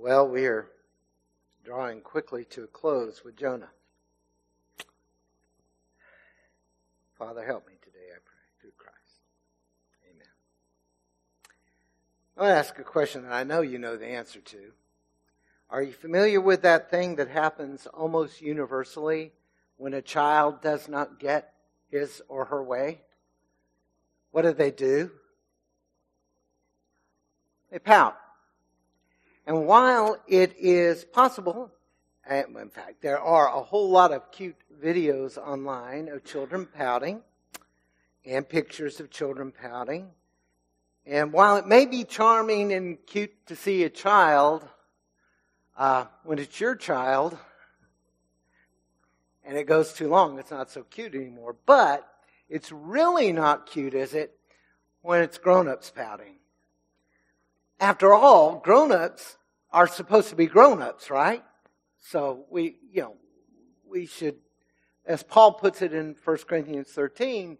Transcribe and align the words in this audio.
Well, 0.00 0.28
we 0.28 0.46
are 0.46 0.68
drawing 1.64 2.02
quickly 2.02 2.44
to 2.50 2.62
a 2.62 2.66
close 2.68 3.24
with 3.24 3.36
Jonah. 3.36 3.70
Father, 7.18 7.44
help 7.44 7.66
me 7.66 7.74
today, 7.82 8.06
I 8.12 8.18
pray, 8.24 8.60
through 8.60 8.70
Christ. 8.76 8.94
Amen. 10.08 10.28
I 12.36 12.42
want 12.42 12.52
to 12.52 12.56
ask 12.56 12.78
a 12.78 12.84
question 12.84 13.24
that 13.24 13.32
I 13.32 13.42
know 13.42 13.60
you 13.60 13.80
know 13.80 13.96
the 13.96 14.06
answer 14.06 14.38
to. 14.38 14.70
Are 15.68 15.82
you 15.82 15.92
familiar 15.92 16.40
with 16.40 16.62
that 16.62 16.92
thing 16.92 17.16
that 17.16 17.28
happens 17.28 17.88
almost 17.88 18.40
universally 18.40 19.32
when 19.78 19.94
a 19.94 20.00
child 20.00 20.62
does 20.62 20.88
not 20.88 21.18
get 21.18 21.54
his 21.90 22.22
or 22.28 22.44
her 22.44 22.62
way? 22.62 23.00
What 24.30 24.42
do 24.42 24.52
they 24.52 24.70
do? 24.70 25.10
They 27.72 27.80
pout. 27.80 28.16
And 29.48 29.66
while 29.66 30.18
it 30.26 30.56
is 30.58 31.06
possible, 31.06 31.70
in 32.30 32.68
fact, 32.68 33.00
there 33.00 33.18
are 33.18 33.48
a 33.48 33.62
whole 33.62 33.88
lot 33.88 34.12
of 34.12 34.30
cute 34.30 34.58
videos 34.78 35.38
online 35.38 36.08
of 36.08 36.22
children 36.22 36.66
pouting 36.66 37.22
and 38.26 38.46
pictures 38.46 39.00
of 39.00 39.10
children 39.10 39.50
pouting. 39.50 40.10
And 41.06 41.32
while 41.32 41.56
it 41.56 41.66
may 41.66 41.86
be 41.86 42.04
charming 42.04 42.74
and 42.74 42.98
cute 43.06 43.46
to 43.46 43.56
see 43.56 43.84
a 43.84 43.88
child, 43.88 44.68
uh, 45.78 46.04
when 46.24 46.38
it's 46.38 46.60
your 46.60 46.74
child 46.74 47.38
and 49.46 49.56
it 49.56 49.64
goes 49.64 49.94
too 49.94 50.08
long, 50.08 50.38
it's 50.38 50.50
not 50.50 50.70
so 50.70 50.82
cute 50.82 51.14
anymore. 51.14 51.56
But 51.64 52.06
it's 52.50 52.70
really 52.70 53.32
not 53.32 53.64
cute, 53.64 53.94
is 53.94 54.12
it, 54.12 54.38
when 55.00 55.22
it's 55.22 55.38
grown 55.38 55.68
ups 55.68 55.90
pouting? 55.90 56.34
After 57.80 58.12
all, 58.12 58.56
grown 58.56 58.92
ups 58.92 59.37
are 59.70 59.86
supposed 59.86 60.30
to 60.30 60.36
be 60.36 60.46
grown 60.46 60.80
ups, 60.80 61.10
right? 61.10 61.44
So 61.98 62.44
we, 62.50 62.76
you 62.92 63.02
know, 63.02 63.16
we 63.88 64.06
should, 64.06 64.36
as 65.04 65.22
Paul 65.22 65.52
puts 65.52 65.82
it 65.82 65.92
in 65.92 66.16
1 66.24 66.36
Corinthians 66.48 66.88
13, 66.88 67.58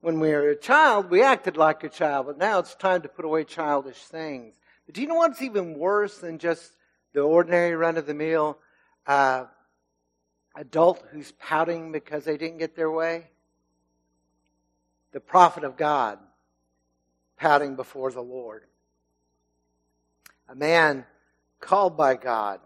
when 0.00 0.20
we 0.20 0.30
were 0.30 0.50
a 0.50 0.56
child, 0.56 1.10
we 1.10 1.22
acted 1.22 1.56
like 1.56 1.82
a 1.82 1.88
child, 1.88 2.26
but 2.26 2.38
now 2.38 2.60
it's 2.60 2.74
time 2.76 3.02
to 3.02 3.08
put 3.08 3.24
away 3.24 3.44
childish 3.44 3.98
things. 3.98 4.54
But 4.86 4.94
do 4.94 5.00
you 5.00 5.08
know 5.08 5.16
what's 5.16 5.42
even 5.42 5.76
worse 5.76 6.18
than 6.18 6.38
just 6.38 6.76
the 7.12 7.20
ordinary 7.20 7.74
run 7.74 7.96
of 7.96 8.06
the 8.06 8.14
mill 8.14 8.58
uh, 9.06 9.46
adult 10.54 11.04
who's 11.10 11.32
pouting 11.32 11.90
because 11.90 12.24
they 12.24 12.36
didn't 12.36 12.58
get 12.58 12.76
their 12.76 12.90
way? 12.90 13.30
The 15.10 15.20
prophet 15.20 15.64
of 15.64 15.76
God 15.76 16.20
pouting 17.36 17.74
before 17.74 18.12
the 18.12 18.22
Lord 18.22 18.67
a 20.48 20.54
man 20.54 21.04
called 21.60 21.96
by 21.96 22.14
God, 22.14 22.60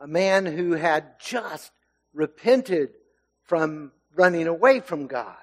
a 0.00 0.06
man 0.06 0.46
who 0.46 0.72
had 0.72 1.18
just 1.20 1.72
repented 2.12 2.90
from 3.44 3.92
running 4.14 4.46
away 4.46 4.80
from 4.80 5.06
God. 5.06 5.36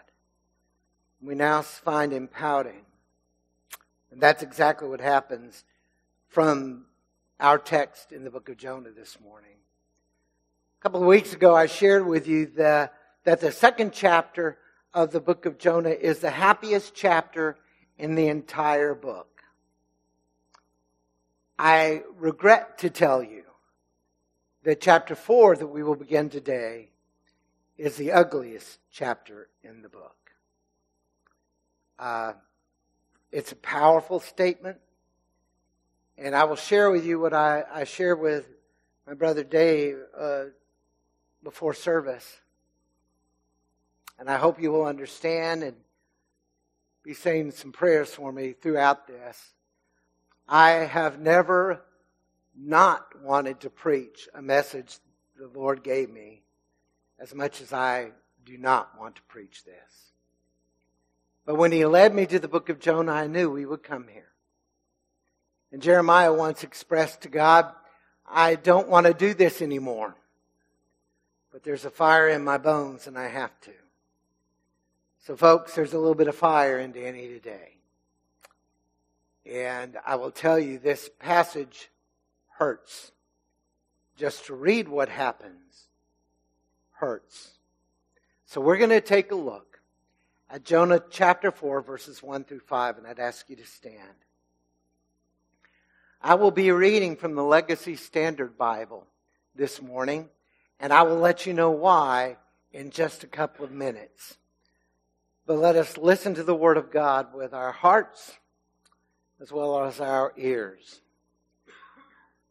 We 1.22 1.36
now 1.36 1.61
find 1.61 2.11
him 2.11 2.28
pouting. 2.28 2.86
And 4.11 4.22
that's 4.22 4.44
exactly 4.44 4.88
what 4.88 5.02
happens 5.02 5.64
from 6.28 6.86
our 7.39 7.58
text 7.58 8.11
in 8.11 8.23
the 8.23 8.31
book 8.31 8.50
of 8.50 8.58
Jonah 8.58 8.92
this 8.92 9.17
morning. 9.20 9.58
A 10.80 10.83
couple 10.83 11.02
of 11.02 11.08
weeks 11.08 11.33
ago, 11.33 11.56
I 11.56 11.66
shared 11.66 12.06
with 12.06 12.28
you 12.28 12.45
the, 12.45 12.92
that 13.23 13.42
the 13.42 13.52
second 13.52 13.92
chapter 13.94 14.58
of 14.94 15.11
the 15.11 15.20
book 15.20 15.45
of 15.45 15.58
Jonah 15.58 15.89
is 15.89 16.20
the 16.20 16.30
happiest 16.30 16.94
chapter 16.94 17.58
in 17.98 18.16
the 18.16 18.28
entire 18.28 18.94
book. 18.94 19.34
I 21.58 22.03
regret 22.17 22.80
to 22.80 22.89
tell 22.89 23.23
you 23.23 23.44
that 24.64 24.81
chapter 24.81 25.16
4 25.16 25.58
that 25.58 25.67
we 25.67 25.84
will 25.84 25.95
begin 25.95 26.30
today 26.30 26.89
is 27.78 27.95
the 27.95 28.11
ugliest 28.11 28.80
chapter 28.92 29.48
in 29.64 29.81
the 29.81 29.89
book. 29.89 30.16
Uh, 31.98 32.33
it's 33.32 33.52
a 33.52 33.58
powerful 33.58 34.20
statement, 34.20 34.77
and 36.17 36.36
I 36.36 36.43
will 36.43 36.55
share 36.55 36.92
with 36.92 37.05
you 37.05 37.20
what 37.20 37.33
I, 37.33 37.64
I 37.72 37.83
shared 37.86 38.20
with 38.20 38.48
my 39.08 39.14
brother 39.14 39.43
Dave 39.43 39.98
uh, 40.17 40.45
before 41.43 41.73
service. 41.73 42.39
And 44.17 44.30
I 44.30 44.37
hope 44.37 44.61
you 44.61 44.72
will 44.72 44.86
understand 44.86 45.64
and 45.64 45.76
be 47.04 47.14
saying 47.14 47.52
some 47.52 47.72
prayers 47.72 48.10
for 48.14 48.32
me 48.32 48.54
throughout 48.54 49.08
this. 49.08 49.54
I 50.48 50.70
have 50.70 51.20
never 51.20 51.82
not 52.58 53.22
wanted 53.22 53.61
to 53.61 53.70
preach 53.70 54.30
a 54.33 54.42
message 54.42 54.98
the 55.38 55.48
Lord 55.48 55.83
gave 55.83 56.10
me 56.10 56.44
as 57.20 57.33
much 57.33 57.61
as 57.61 57.73
I 57.73 58.11
do 58.45 58.58
not 58.58 58.98
want 59.00 59.16
to 59.16 59.22
preach 59.23 59.64
this. 59.64 60.11
But 61.45 61.55
when 61.55 61.72
he 61.72 61.86
led 61.86 62.14
me 62.14 62.26
to 62.28 62.39
the 62.39 62.48
book 62.48 62.70
of 62.70 62.80
Jonah, 62.80 63.11
I 63.11 63.28
knew 63.28 63.50
we 63.50 63.66
would 63.66 63.84
come 63.84 64.08
here. 64.08 64.32
And 65.72 65.82
Jeremiah 65.82 66.34
once 66.34 66.64
expressed 66.64 67.22
to 67.22 67.30
God, 67.30 67.72
I 68.30 68.55
don't 68.55 68.88
want 68.88 69.08
to 69.08 69.14
do 69.14 69.34
this 69.34 69.61
anymore. 69.61 70.16
But 71.52 71.64
there's 71.64 71.86
a 71.86 71.89
fire 71.89 72.30
in 72.30 72.44
my 72.44 72.58
bones 72.58 73.08
and 73.08 73.17
I 73.17 73.28
have 73.28 73.60
to. 73.61 73.72
So 75.20 75.36
folks, 75.36 75.76
there's 75.76 75.94
a 75.94 75.98
little 75.98 76.16
bit 76.16 76.28
of 76.28 76.36
fire 76.36 76.80
in 76.80 76.92
Danny 76.92 77.28
today. 77.28 77.78
And 79.45 79.98
I 80.06 80.16
will 80.16 80.32
tell 80.32 80.58
you, 80.58 80.80
this 80.80 81.10
passage 81.20 81.89
hurts. 82.58 83.11
Just 84.17 84.45
to 84.45 84.56
read 84.56 84.88
what 84.88 85.10
happens 85.10 85.88
hurts. 86.92 87.52
So 88.45 88.61
we're 88.61 88.78
going 88.78 88.89
to 88.89 89.02
take 89.02 89.32
a 89.32 89.36
look 89.36 89.80
at 90.50 90.64
Jonah 90.64 91.04
chapter 91.10 91.52
4, 91.52 91.82
verses 91.82 92.23
1 92.23 92.45
through 92.45 92.61
5, 92.61 92.98
and 92.98 93.08
I'd 93.08 93.20
ask 93.20 93.50
you 93.50 93.55
to 93.58 93.66
stand. 93.66 94.00
I 96.22 96.36
will 96.36 96.52
be 96.52 96.72
reading 96.72 97.17
from 97.17 97.36
the 97.36 97.44
Legacy 97.44 97.95
Standard 97.95 98.58
Bible 98.58 99.05
this 99.54 99.82
morning, 99.82 100.30
and 100.80 100.94
I 100.94 101.04
will 101.04 101.17
let 101.17 101.45
you 101.45 101.54
know 101.54 101.72
why 101.72 102.38
in 102.72 102.89
just 102.89 103.23
a 103.23 103.28
couple 103.28 103.66
of 103.66 103.72
minutes. 103.72 104.38
But 105.45 105.58
let 105.58 105.76
us 105.76 105.98
listen 105.98 106.36
to 106.36 106.44
the 106.44 106.55
Word 106.55 106.78
of 106.78 106.92
God 106.92 107.34
with 107.34 107.54
our 107.54 107.72
hearts 107.72 108.34
as 109.42 109.52
well 109.52 109.84
as 109.84 110.00
our 110.00 110.34
ears. 110.38 111.02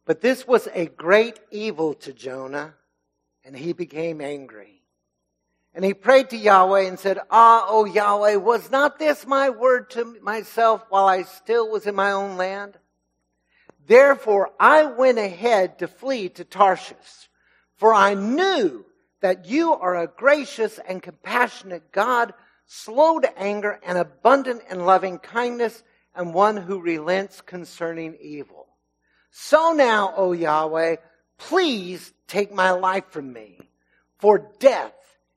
But 0.05 0.21
this 0.21 0.47
was 0.47 0.67
a 0.73 0.85
great 0.85 1.39
evil 1.51 1.95
to 1.95 2.13
Jonah, 2.13 2.75
and 3.43 3.55
he 3.55 3.73
became 3.73 4.21
angry. 4.21 4.81
And 5.73 5.83
he 5.83 5.93
prayed 5.93 6.29
to 6.29 6.37
Yahweh 6.37 6.83
and 6.83 6.97
said, 6.97 7.19
Ah, 7.29 7.65
O 7.67 7.85
Yahweh, 7.85 8.35
was 8.35 8.71
not 8.71 8.97
this 8.97 9.25
my 9.25 9.49
word 9.49 9.89
to 9.91 10.05
myself 10.21 10.85
while 10.89 11.07
I 11.07 11.23
still 11.23 11.69
was 11.69 11.85
in 11.85 11.95
my 11.95 12.11
own 12.11 12.37
land? 12.37 12.77
Therefore 13.85 14.51
I 14.59 14.85
went 14.85 15.17
ahead 15.17 15.79
to 15.79 15.87
flee 15.87 16.29
to 16.29 16.45
Tarshish, 16.45 17.29
for 17.75 17.93
I 17.93 18.13
knew 18.13 18.85
that 19.19 19.45
you 19.47 19.73
are 19.73 19.97
a 19.97 20.07
gracious 20.07 20.79
and 20.87 21.03
compassionate 21.03 21.91
God, 21.91 22.33
slow 22.67 23.19
to 23.19 23.37
anger 23.37 23.79
and 23.83 23.97
abundant 23.97 24.61
in 24.69 24.85
loving 24.85 25.19
kindness 25.19 25.83
and 26.15 26.33
one 26.33 26.57
who 26.57 26.79
relents 26.79 27.41
concerning 27.41 28.17
evil. 28.19 28.67
So 29.31 29.73
now, 29.73 30.13
O 30.15 30.31
Yahweh, 30.31 30.95
please 31.37 32.13
take 32.27 32.53
my 32.53 32.71
life 32.71 33.05
from 33.09 33.33
me, 33.33 33.59
for 34.17 34.51
death 34.59 34.93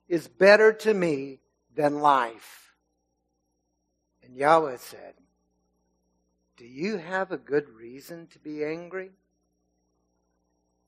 is 0.09 0.29
better 0.29 0.73
to 0.73 0.95
me 0.95 1.41
than 1.75 2.01
life. 2.01 2.75
And 4.23 4.37
Yahweh 4.37 4.77
said, 4.77 5.15
Do 6.57 6.67
you 6.67 6.99
have 6.99 7.33
a 7.33 7.39
good 7.39 7.69
reason 7.69 8.27
to 8.29 8.39
be 8.39 8.65
angry? 8.65 9.11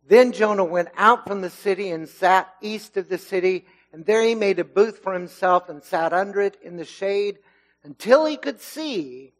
Then 0.07 0.33
Jonah 0.33 0.65
went 0.65 0.89
out 0.97 1.27
from 1.27 1.41
the 1.41 1.51
city 1.51 1.91
and 1.91 2.09
sat 2.09 2.53
east 2.61 2.97
of 2.97 3.09
the 3.09 3.19
city, 3.19 3.67
and 3.93 4.05
there 4.05 4.23
he 4.23 4.35
made 4.35 4.59
a 4.59 4.65
booth 4.65 5.01
for 5.03 5.13
himself 5.13 5.69
and 5.69 5.83
sat 5.83 6.13
under 6.13 6.41
it 6.41 6.57
in 6.63 6.77
the 6.77 6.85
shade 6.85 7.39
until 7.83 8.25
he 8.25 8.37
could 8.37 8.61
see 8.61 9.33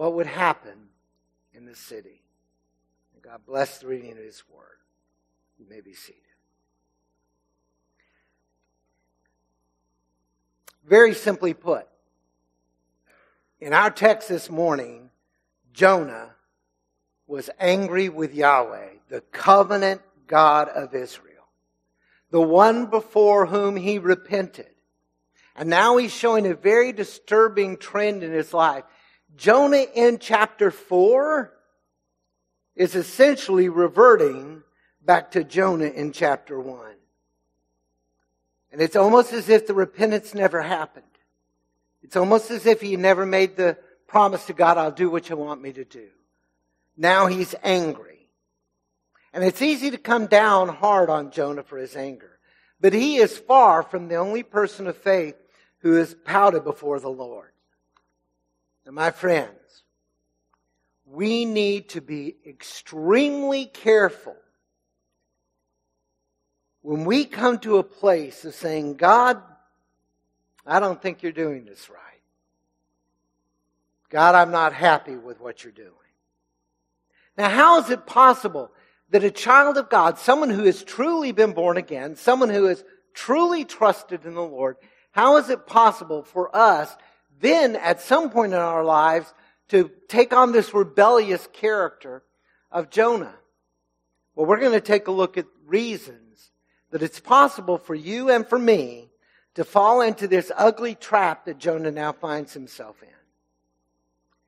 what 0.00 0.14
would 0.14 0.26
happen 0.26 0.88
in 1.52 1.66
the 1.66 1.76
city. 1.76 2.22
And 3.12 3.22
God 3.22 3.42
bless 3.46 3.80
the 3.80 3.86
reading 3.86 4.12
of 4.12 4.16
His 4.16 4.42
Word. 4.50 4.78
You 5.58 5.66
may 5.68 5.82
be 5.82 5.92
seated. 5.92 6.22
Very 10.88 11.12
simply 11.12 11.52
put, 11.52 11.86
in 13.60 13.74
our 13.74 13.90
text 13.90 14.30
this 14.30 14.48
morning, 14.48 15.10
Jonah 15.74 16.30
was 17.26 17.50
angry 17.60 18.08
with 18.08 18.34
Yahweh, 18.34 18.92
the 19.10 19.20
covenant 19.20 20.00
God 20.26 20.70
of 20.70 20.94
Israel, 20.94 21.44
the 22.30 22.40
one 22.40 22.86
before 22.86 23.44
whom 23.44 23.76
he 23.76 23.98
repented. 23.98 24.70
And 25.54 25.68
now 25.68 25.98
he's 25.98 26.14
showing 26.14 26.46
a 26.46 26.54
very 26.54 26.92
disturbing 26.92 27.76
trend 27.76 28.22
in 28.22 28.32
his 28.32 28.54
life. 28.54 28.84
Jonah 29.36 29.84
in 29.94 30.18
chapter 30.18 30.70
4 30.70 31.52
is 32.76 32.94
essentially 32.94 33.68
reverting 33.68 34.62
back 35.02 35.32
to 35.32 35.44
Jonah 35.44 35.86
in 35.86 36.12
chapter 36.12 36.58
1. 36.58 36.94
And 38.72 38.80
it's 38.80 38.96
almost 38.96 39.32
as 39.32 39.48
if 39.48 39.66
the 39.66 39.74
repentance 39.74 40.34
never 40.34 40.62
happened. 40.62 41.04
It's 42.02 42.16
almost 42.16 42.50
as 42.50 42.66
if 42.66 42.80
he 42.80 42.96
never 42.96 43.26
made 43.26 43.56
the 43.56 43.76
promise 44.06 44.46
to 44.46 44.52
God, 44.52 44.78
I'll 44.78 44.90
do 44.90 45.10
what 45.10 45.28
you 45.28 45.36
want 45.36 45.62
me 45.62 45.72
to 45.72 45.84
do. 45.84 46.08
Now 46.96 47.26
he's 47.26 47.54
angry. 47.62 48.28
And 49.32 49.44
it's 49.44 49.62
easy 49.62 49.90
to 49.92 49.98
come 49.98 50.26
down 50.26 50.68
hard 50.68 51.08
on 51.08 51.30
Jonah 51.30 51.62
for 51.62 51.78
his 51.78 51.94
anger. 51.94 52.38
But 52.80 52.92
he 52.92 53.16
is 53.16 53.38
far 53.38 53.82
from 53.82 54.08
the 54.08 54.16
only 54.16 54.42
person 54.42 54.86
of 54.86 54.96
faith 54.96 55.36
who 55.78 55.94
has 55.94 56.14
pouted 56.24 56.64
before 56.64 56.98
the 56.98 57.08
Lord. 57.08 57.52
My 58.90 59.10
friends, 59.10 59.82
we 61.04 61.44
need 61.44 61.90
to 61.90 62.00
be 62.00 62.36
extremely 62.46 63.66
careful 63.66 64.36
when 66.82 67.04
we 67.04 67.24
come 67.24 67.58
to 67.60 67.78
a 67.78 67.82
place 67.82 68.44
of 68.44 68.54
saying, 68.54 68.94
God, 68.94 69.42
I 70.66 70.80
don't 70.80 71.00
think 71.00 71.22
you're 71.22 71.32
doing 71.32 71.64
this 71.64 71.90
right. 71.90 71.98
God, 74.08 74.34
I'm 74.34 74.50
not 74.50 74.72
happy 74.72 75.16
with 75.16 75.40
what 75.40 75.62
you're 75.62 75.72
doing. 75.72 75.90
Now, 77.36 77.48
how 77.48 77.80
is 77.80 77.90
it 77.90 78.06
possible 78.06 78.70
that 79.10 79.24
a 79.24 79.30
child 79.30 79.76
of 79.76 79.88
God, 79.88 80.18
someone 80.18 80.50
who 80.50 80.64
has 80.64 80.82
truly 80.82 81.32
been 81.32 81.52
born 81.52 81.76
again, 81.76 82.16
someone 82.16 82.50
who 82.50 82.64
has 82.64 82.84
truly 83.14 83.64
trusted 83.64 84.24
in 84.24 84.34
the 84.34 84.42
Lord, 84.42 84.76
how 85.12 85.36
is 85.36 85.48
it 85.48 85.66
possible 85.66 86.22
for 86.22 86.54
us 86.54 86.96
then 87.40 87.76
at 87.76 88.00
some 88.00 88.30
point 88.30 88.52
in 88.52 88.58
our 88.58 88.84
lives 88.84 89.32
to 89.68 89.90
take 90.08 90.32
on 90.32 90.52
this 90.52 90.74
rebellious 90.74 91.48
character 91.52 92.22
of 92.70 92.90
Jonah? 92.90 93.34
Well, 94.34 94.46
we're 94.46 94.60
going 94.60 94.72
to 94.72 94.80
take 94.80 95.08
a 95.08 95.12
look 95.12 95.36
at 95.36 95.46
reasons 95.66 96.50
that 96.90 97.02
it's 97.02 97.20
possible 97.20 97.78
for 97.78 97.94
you 97.94 98.30
and 98.30 98.46
for 98.46 98.58
me 98.58 99.08
to 99.54 99.64
fall 99.64 100.00
into 100.00 100.28
this 100.28 100.52
ugly 100.56 100.94
trap 100.94 101.44
that 101.44 101.58
Jonah 101.58 101.90
now 101.90 102.12
finds 102.12 102.52
himself 102.52 103.02
in. 103.02 103.08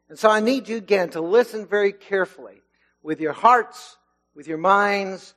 And 0.09 0.19
so 0.19 0.31
I 0.31 0.41
need 0.41 0.69
you 0.69 0.77
again 0.77 1.11
to 1.11 1.21
listen 1.21 1.67
very 1.67 1.93
carefully 1.93 2.63
with 3.03 3.21
your 3.21 3.33
hearts, 3.33 3.97
with 4.35 4.47
your 4.47 4.59
minds. 4.59 5.35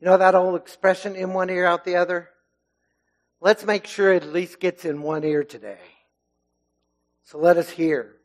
You 0.00 0.06
know 0.06 0.16
that 0.16 0.34
old 0.34 0.56
expression, 0.56 1.16
in 1.16 1.32
one 1.32 1.50
ear, 1.50 1.64
out 1.64 1.84
the 1.84 1.96
other? 1.96 2.30
Let's 3.40 3.64
make 3.64 3.86
sure 3.86 4.12
it 4.12 4.24
at 4.24 4.32
least 4.32 4.60
gets 4.60 4.84
in 4.84 5.02
one 5.02 5.24
ear 5.24 5.44
today. 5.44 5.78
So 7.24 7.38
let 7.38 7.56
us 7.56 7.70
hear. 7.70 8.16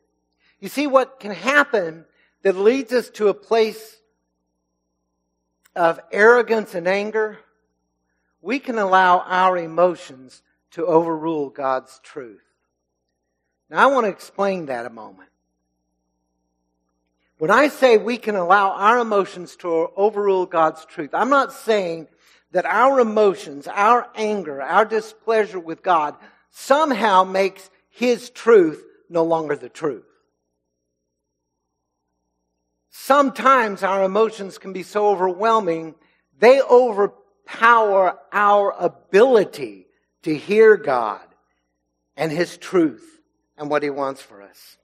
You 0.58 0.68
see 0.68 0.86
what 0.86 1.20
can 1.20 1.30
happen 1.30 2.04
that 2.42 2.56
leads 2.56 2.92
us 2.92 3.10
to 3.10 3.28
a 3.28 3.34
place 3.34 3.98
of 5.76 6.00
arrogance 6.10 6.74
and 6.74 6.88
anger? 6.88 7.38
We 8.40 8.58
can 8.58 8.78
allow 8.78 9.20
our 9.20 9.56
emotions 9.56 10.42
to 10.72 10.86
overrule 10.86 11.50
God's 11.50 12.00
truth. 12.02 12.42
Now 13.70 13.88
I 13.88 13.92
want 13.92 14.06
to 14.06 14.10
explain 14.10 14.66
that 14.66 14.86
a 14.86 14.90
moment. 14.90 15.30
When 17.38 17.50
I 17.50 17.68
say 17.68 17.96
we 17.96 18.16
can 18.16 18.36
allow 18.36 18.70
our 18.72 18.98
emotions 18.98 19.56
to 19.56 19.88
overrule 19.96 20.46
God's 20.46 20.84
truth, 20.84 21.10
I'm 21.12 21.30
not 21.30 21.52
saying 21.52 22.08
that 22.54 22.66
our 22.66 23.00
emotions, 23.00 23.66
our 23.66 24.08
anger, 24.14 24.62
our 24.62 24.84
displeasure 24.84 25.58
with 25.58 25.82
God 25.82 26.14
somehow 26.50 27.24
makes 27.24 27.68
His 27.90 28.30
truth 28.30 28.80
no 29.10 29.24
longer 29.24 29.56
the 29.56 29.68
truth. 29.68 30.06
Sometimes 32.90 33.82
our 33.82 34.04
emotions 34.04 34.58
can 34.58 34.72
be 34.72 34.84
so 34.84 35.08
overwhelming, 35.08 35.96
they 36.38 36.62
overpower 36.62 38.16
our 38.32 38.72
ability 38.78 39.88
to 40.22 40.36
hear 40.36 40.76
God 40.76 41.26
and 42.16 42.30
His 42.30 42.56
truth 42.56 43.20
and 43.58 43.68
what 43.68 43.82
He 43.82 43.90
wants 43.90 44.22
for 44.22 44.40
us. 44.40 44.76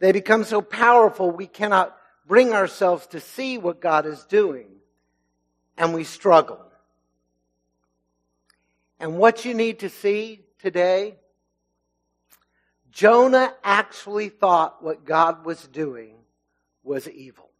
They 0.00 0.12
become 0.12 0.44
so 0.44 0.62
powerful 0.62 1.30
we 1.30 1.48
cannot 1.48 1.94
bring 2.26 2.54
ourselves 2.54 3.06
to 3.08 3.20
see 3.20 3.58
what 3.58 3.82
God 3.82 4.06
is 4.06 4.24
doing. 4.24 4.68
And 5.76 5.92
we 5.92 6.02
struggle. 6.02 6.67
And 9.00 9.18
what 9.18 9.44
you 9.44 9.54
need 9.54 9.80
to 9.80 9.88
see 9.88 10.44
today, 10.58 11.16
Jonah 12.90 13.54
actually 13.62 14.28
thought 14.28 14.82
what 14.82 15.04
God 15.04 15.44
was 15.44 15.68
doing 15.68 16.16
was 16.82 17.08
evil. 17.08 17.50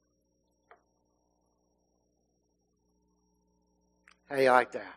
How 4.29 4.37
you 4.37 4.50
like 4.50 4.73
that? 4.73 4.94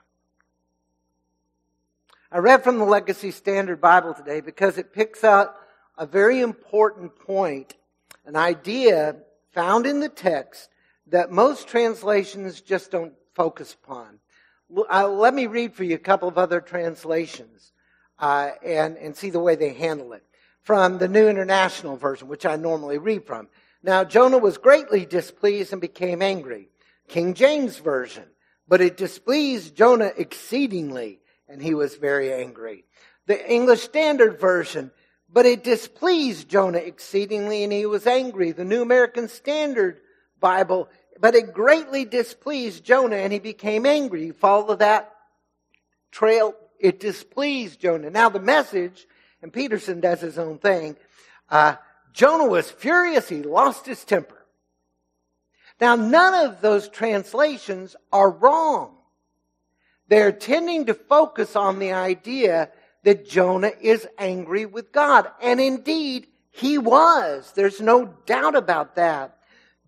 I 2.32 2.40
read 2.40 2.64
from 2.64 2.80
the 2.80 2.86
Legacy 2.86 3.32
Standard 3.32 3.82
Bible 3.82 4.14
today 4.14 4.42
because 4.42 4.78
it 4.78 4.94
picks 4.94 5.24
out 5.24 5.56
a 5.98 6.06
very 6.06 6.40
important 6.40 7.16
point, 7.18 7.76
an 8.26 8.36
idea 8.36 9.18
found 9.54 9.86
in 9.86 10.00
the 10.00 10.10
text 10.10 10.70
that 11.08 11.30
most 11.30 11.68
translations 11.68 12.62
just 12.62 12.90
don't 12.90 13.14
focus 13.36 13.74
upon. 13.74 14.20
Uh, 14.76 15.08
let 15.10 15.34
me 15.34 15.48
read 15.48 15.74
for 15.74 15.84
you 15.84 15.96
a 15.96 16.00
couple 16.00 16.28
of 16.28 16.38
other 16.38 16.62
translations 16.62 17.72
uh, 18.20 18.52
and, 18.64 18.98
and 18.98 19.16
see 19.16 19.30
the 19.30 19.40
way 19.40 19.56
they 19.56 19.74
handle 19.74 20.14
it. 20.14 20.24
From 20.62 21.00
the 21.00 21.08
New 21.08 21.28
International 21.28 21.98
Version, 21.98 22.28
which 22.28 22.46
I 22.46 22.56
normally 22.56 23.00
read 23.00 23.26
from. 23.26 23.48
Now, 23.82 24.04
Jonah 24.04 24.38
was 24.38 24.60
greatly 24.60 25.08
displeased 25.08 25.72
and 25.72 25.82
became 25.82 26.22
angry. 26.22 26.70
King 27.08 27.34
James 27.34 27.78
Version. 27.78 28.26
But 28.68 28.80
it 28.80 28.96
displeased 28.96 29.76
Jonah 29.76 30.12
exceedingly 30.16 31.20
and 31.50 31.62
he 31.62 31.74
was 31.74 31.96
very 31.96 32.34
angry. 32.34 32.86
The 33.28 33.52
English 33.52 33.82
Standard 33.82 34.40
Version, 34.40 34.92
but 35.30 35.46
it 35.46 35.64
displeased 35.64 36.48
Jonah 36.48 36.78
exceedingly 36.78 37.64
and 37.64 37.74
he 37.74 37.86
was 37.86 38.08
angry. 38.08 38.54
The 38.54 38.64
New 38.64 38.82
American 38.82 39.28
Standard 39.28 40.00
Bible, 40.40 40.90
but 41.22 41.36
it 41.36 41.54
greatly 41.54 42.04
displeased 42.04 42.84
Jonah 42.84 43.18
and 43.18 43.32
he 43.32 43.38
became 43.38 43.86
angry. 43.86 44.26
You 44.26 44.34
follow 44.34 44.76
that 44.76 45.14
trail? 46.12 46.56
It 46.80 47.00
displeased 47.00 47.80
Jonah. 47.80 48.10
Now 48.10 48.30
the 48.30 48.40
message, 48.40 49.08
and 49.44 49.54
Peterson 49.54 50.00
does 50.00 50.20
his 50.20 50.40
own 50.40 50.58
thing, 50.58 50.98
uh, 51.48 51.76
Jonah 52.12 52.48
was 52.48 52.72
furious. 52.72 53.30
He 53.30 53.44
lost 53.44 53.86
his 53.86 54.04
temper. 54.04 54.44
Now 55.80 55.96
none 55.96 56.48
of 56.48 56.60
those 56.60 56.90
translations 56.90 57.96
are 58.12 58.32
wrong. 58.32 58.98
They're 60.08 60.32
tending 60.32 60.88
to 60.88 60.96
focus 60.96 61.56
on 61.56 61.78
the 61.78 61.94
idea 61.94 62.72
that 63.04 63.30
Jonah 63.30 63.72
is 63.80 64.08
angry 64.18 64.66
with 64.66 64.92
God. 64.92 65.30
And 65.40 65.62
indeed, 65.62 66.28
he 66.50 66.80
was. 66.80 67.52
There's 67.56 67.80
no 67.80 68.06
doubt 68.26 68.56
about 68.56 68.96
that. 68.96 69.38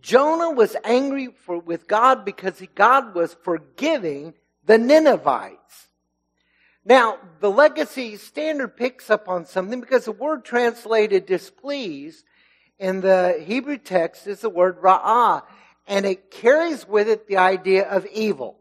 Jonah 0.04 0.52
was 0.52 0.76
angry 0.84 1.30
for, 1.46 1.58
with 1.58 1.88
God 1.88 2.26
because 2.26 2.62
God 2.76 3.16
was 3.16 3.34
forgiving 3.42 4.34
the 4.66 4.78
Ninevites. 4.78 5.88
Now, 6.86 7.18
the 7.40 7.50
legacy 7.50 8.18
standard 8.18 8.76
picks 8.76 9.10
up 9.10 9.30
on 9.30 9.46
something 9.46 9.80
because 9.80 10.04
the 10.04 10.12
word 10.12 10.44
translated 10.44 11.26
displeased 11.26 12.26
in 12.78 13.00
the 13.00 13.42
Hebrew 13.46 13.78
text 13.78 14.28
is 14.28 14.42
the 14.42 14.50
word 14.50 14.82
ra'ah, 14.82 15.44
and 15.88 16.06
it 16.06 16.30
carries 16.30 16.86
with 16.86 17.08
it 17.08 17.28
the 17.28 17.38
idea 17.38 17.88
of 17.88 18.06
evil. 18.08 18.60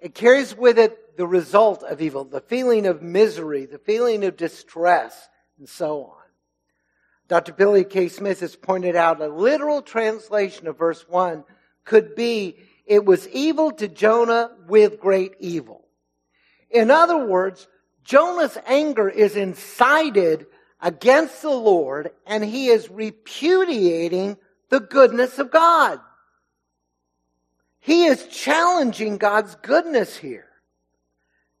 It 0.00 0.14
carries 0.14 0.54
with 0.54 0.78
it 0.78 1.16
the 1.16 1.26
result 1.26 1.82
of 1.82 2.02
evil, 2.02 2.24
the 2.24 2.42
feeling 2.42 2.84
of 2.84 3.00
misery, 3.00 3.64
the 3.64 3.78
feeling 3.78 4.22
of 4.22 4.36
distress, 4.36 5.30
and 5.58 5.66
so 5.66 6.02
on. 6.02 6.23
Dr. 7.28 7.52
Billy 7.52 7.84
K. 7.84 8.08
Smith 8.08 8.40
has 8.40 8.56
pointed 8.56 8.96
out 8.96 9.20
a 9.20 9.28
literal 9.28 9.82
translation 9.82 10.66
of 10.66 10.78
verse 10.78 11.08
1 11.08 11.44
could 11.84 12.14
be, 12.14 12.56
it 12.86 13.04
was 13.04 13.28
evil 13.28 13.70
to 13.72 13.88
Jonah 13.88 14.50
with 14.66 15.00
great 15.00 15.34
evil. 15.40 15.84
In 16.70 16.90
other 16.90 17.24
words, 17.24 17.66
Jonah's 18.04 18.58
anger 18.66 19.08
is 19.08 19.36
incited 19.36 20.46
against 20.80 21.40
the 21.40 21.50
Lord 21.50 22.10
and 22.26 22.44
he 22.44 22.68
is 22.68 22.90
repudiating 22.90 24.36
the 24.68 24.80
goodness 24.80 25.38
of 25.38 25.50
God. 25.50 26.00
He 27.80 28.04
is 28.04 28.26
challenging 28.28 29.18
God's 29.18 29.54
goodness 29.56 30.16
here 30.16 30.48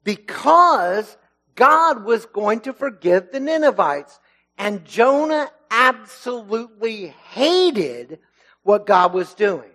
because 0.04 1.16
God 1.54 2.04
was 2.04 2.26
going 2.26 2.60
to 2.60 2.72
forgive 2.72 3.30
the 3.30 3.40
Ninevites. 3.40 4.18
And 4.56 4.84
Jonah 4.84 5.50
absolutely 5.70 7.08
hated 7.32 8.20
what 8.62 8.86
God 8.86 9.12
was 9.12 9.34
doing. 9.34 9.70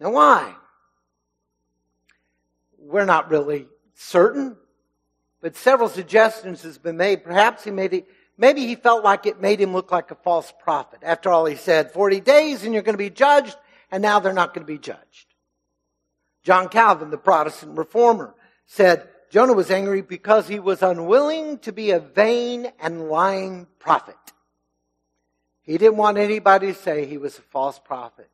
Now 0.00 0.10
why? 0.10 0.54
We're 2.78 3.04
not 3.04 3.30
really 3.30 3.68
certain, 3.94 4.56
but 5.40 5.56
several 5.56 5.88
suggestions 5.88 6.62
has 6.62 6.78
been 6.78 6.96
made. 6.96 7.24
Perhaps 7.24 7.64
he 7.64 7.70
made 7.70 7.94
it, 7.94 8.06
maybe 8.36 8.66
he 8.66 8.74
felt 8.74 9.04
like 9.04 9.26
it 9.26 9.40
made 9.40 9.60
him 9.60 9.72
look 9.72 9.90
like 9.90 10.10
a 10.10 10.16
false 10.16 10.52
prophet. 10.60 11.00
After 11.02 11.30
all, 11.30 11.46
he 11.46 11.56
said, 11.56 11.92
40 11.92 12.20
days 12.20 12.64
and 12.64 12.74
you're 12.74 12.82
going 12.82 12.94
to 12.94 12.98
be 12.98 13.10
judged, 13.10 13.56
and 13.90 14.02
now 14.02 14.20
they're 14.20 14.32
not 14.32 14.52
going 14.52 14.66
to 14.66 14.72
be 14.72 14.78
judged. 14.78 15.34
John 16.42 16.68
Calvin, 16.68 17.10
the 17.10 17.16
Protestant 17.16 17.78
reformer, 17.78 18.34
said 18.66 19.08
Jonah 19.34 19.52
was 19.52 19.72
angry 19.72 20.00
because 20.00 20.46
he 20.46 20.60
was 20.60 20.80
unwilling 20.80 21.58
to 21.58 21.72
be 21.72 21.90
a 21.90 21.98
vain 21.98 22.70
and 22.78 23.08
lying 23.08 23.66
prophet. 23.80 24.14
He 25.62 25.76
didn't 25.76 25.96
want 25.96 26.18
anybody 26.18 26.68
to 26.68 26.74
say 26.78 27.04
he 27.04 27.18
was 27.18 27.36
a 27.36 27.42
false 27.42 27.80
prophet. 27.80 28.30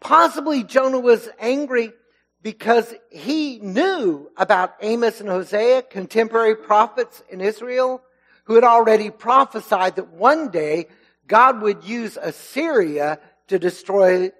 Possibly 0.00 0.62
Jonah 0.62 0.98
was 0.98 1.28
angry 1.38 1.92
because 2.40 2.94
he 3.10 3.58
knew 3.58 4.30
about 4.38 4.76
Amos 4.80 5.20
and 5.20 5.28
Hosea, 5.28 5.82
contemporary 5.82 6.56
prophets 6.56 7.22
in 7.28 7.42
Israel, 7.42 8.00
who 8.44 8.54
had 8.54 8.64
already 8.64 9.10
prophesied 9.10 9.96
that 9.96 10.08
one 10.08 10.48
day 10.48 10.86
God 11.26 11.60
would 11.60 11.84
use 11.84 12.16
Assyria 12.16 13.20
to 13.48 13.58
destroy 13.58 14.32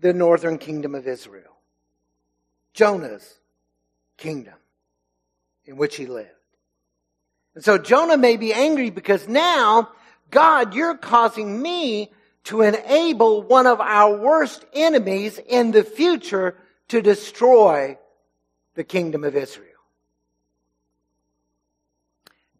the 0.00 0.12
northern 0.12 0.58
kingdom 0.58 0.96
of 0.96 1.06
Israel. 1.06 1.56
Jonah's 2.74 3.38
kingdom 4.16 4.54
in 5.70 5.76
which 5.76 5.96
he 5.96 6.06
lived. 6.06 6.28
And 7.54 7.64
so 7.64 7.78
Jonah 7.78 8.18
may 8.18 8.36
be 8.36 8.52
angry 8.52 8.90
because 8.90 9.28
now, 9.28 9.90
God, 10.30 10.74
you're 10.74 10.96
causing 10.96 11.62
me 11.62 12.10
to 12.44 12.62
enable 12.62 13.42
one 13.42 13.68
of 13.68 13.80
our 13.80 14.16
worst 14.16 14.64
enemies 14.72 15.38
in 15.46 15.70
the 15.70 15.84
future 15.84 16.56
to 16.88 17.00
destroy 17.00 17.96
the 18.74 18.82
kingdom 18.82 19.22
of 19.22 19.36
Israel. 19.36 19.66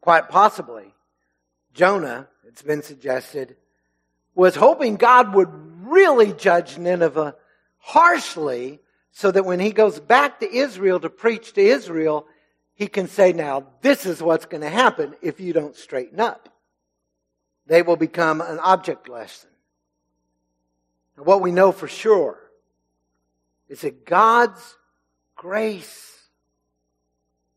Quite 0.01 0.29
possibly, 0.29 0.95
Jonah, 1.75 2.29
it's 2.47 2.63
been 2.63 2.83
suggested, 2.83 3.57
was 4.37 4.55
hoping 4.55 4.95
God 4.95 5.35
would 5.35 5.49
really 5.83 6.33
judge 6.33 6.79
Nineveh 6.79 7.35
harshly 7.79 8.79
so 9.11 9.33
that 9.33 9.45
when 9.45 9.59
he 9.59 9.73
goes 9.73 9.99
back 9.99 10.39
to 10.41 10.55
Israel 10.55 11.01
to 11.01 11.11
preach 11.11 11.55
to 11.55 11.61
Israel, 11.61 12.27
he 12.81 12.87
can 12.87 13.09
say, 13.09 13.35
now, 13.35 13.67
this 13.83 14.07
is 14.07 14.23
what's 14.23 14.47
going 14.47 14.63
to 14.63 14.71
happen 14.71 15.15
if 15.21 15.39
you 15.39 15.53
don't 15.53 15.77
straighten 15.77 16.19
up. 16.19 16.49
They 17.67 17.83
will 17.83 17.97
become 17.97 18.41
an 18.41 18.59
object 18.59 19.07
lesson. 19.07 19.51
And 21.15 21.27
what 21.27 21.43
we 21.43 21.53
know 21.53 21.73
for 21.73 21.87
sure 21.87 22.39
is 23.69 23.83
that 23.83 24.07
God's 24.07 24.79
grace 25.37 26.21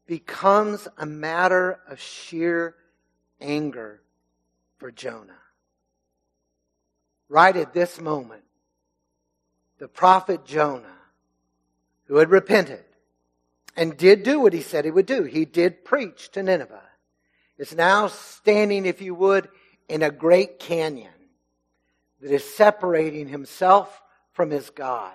becomes 0.08 0.90
a 0.98 1.06
matter 1.06 1.80
of 1.88 2.02
sheer 2.02 2.76
anger 3.40 4.02
for 4.76 4.92
Jonah. 4.92 5.40
Right 7.30 7.56
at 7.56 7.74
this 7.74 8.02
moment, 8.02 8.44
the 9.78 9.88
prophet 9.88 10.44
Jonah 10.44 10.98
who 12.08 12.18
had 12.18 12.30
repented 12.30 12.84
and 13.76 13.98
did 13.98 14.24
do 14.24 14.40
what 14.40 14.54
he 14.54 14.62
said 14.62 14.86
he 14.86 14.92
would 14.92 15.06
do. 15.06 15.24
He 15.24 15.46
did 15.46 15.84
preach 15.84 16.30
to 16.32 16.44
Nineveh. 16.44 16.82
Is 17.58 17.76
now 17.76 18.08
standing, 18.08 18.86
if 18.86 19.02
you 19.02 19.14
would, 19.16 19.48
in 19.88 20.02
a 20.02 20.12
great 20.12 20.60
canyon 20.60 21.12
that 22.22 22.32
is 22.32 22.44
separating 22.44 23.28
himself 23.28 24.02
from 24.32 24.50
his 24.50 24.70
God, 24.70 25.14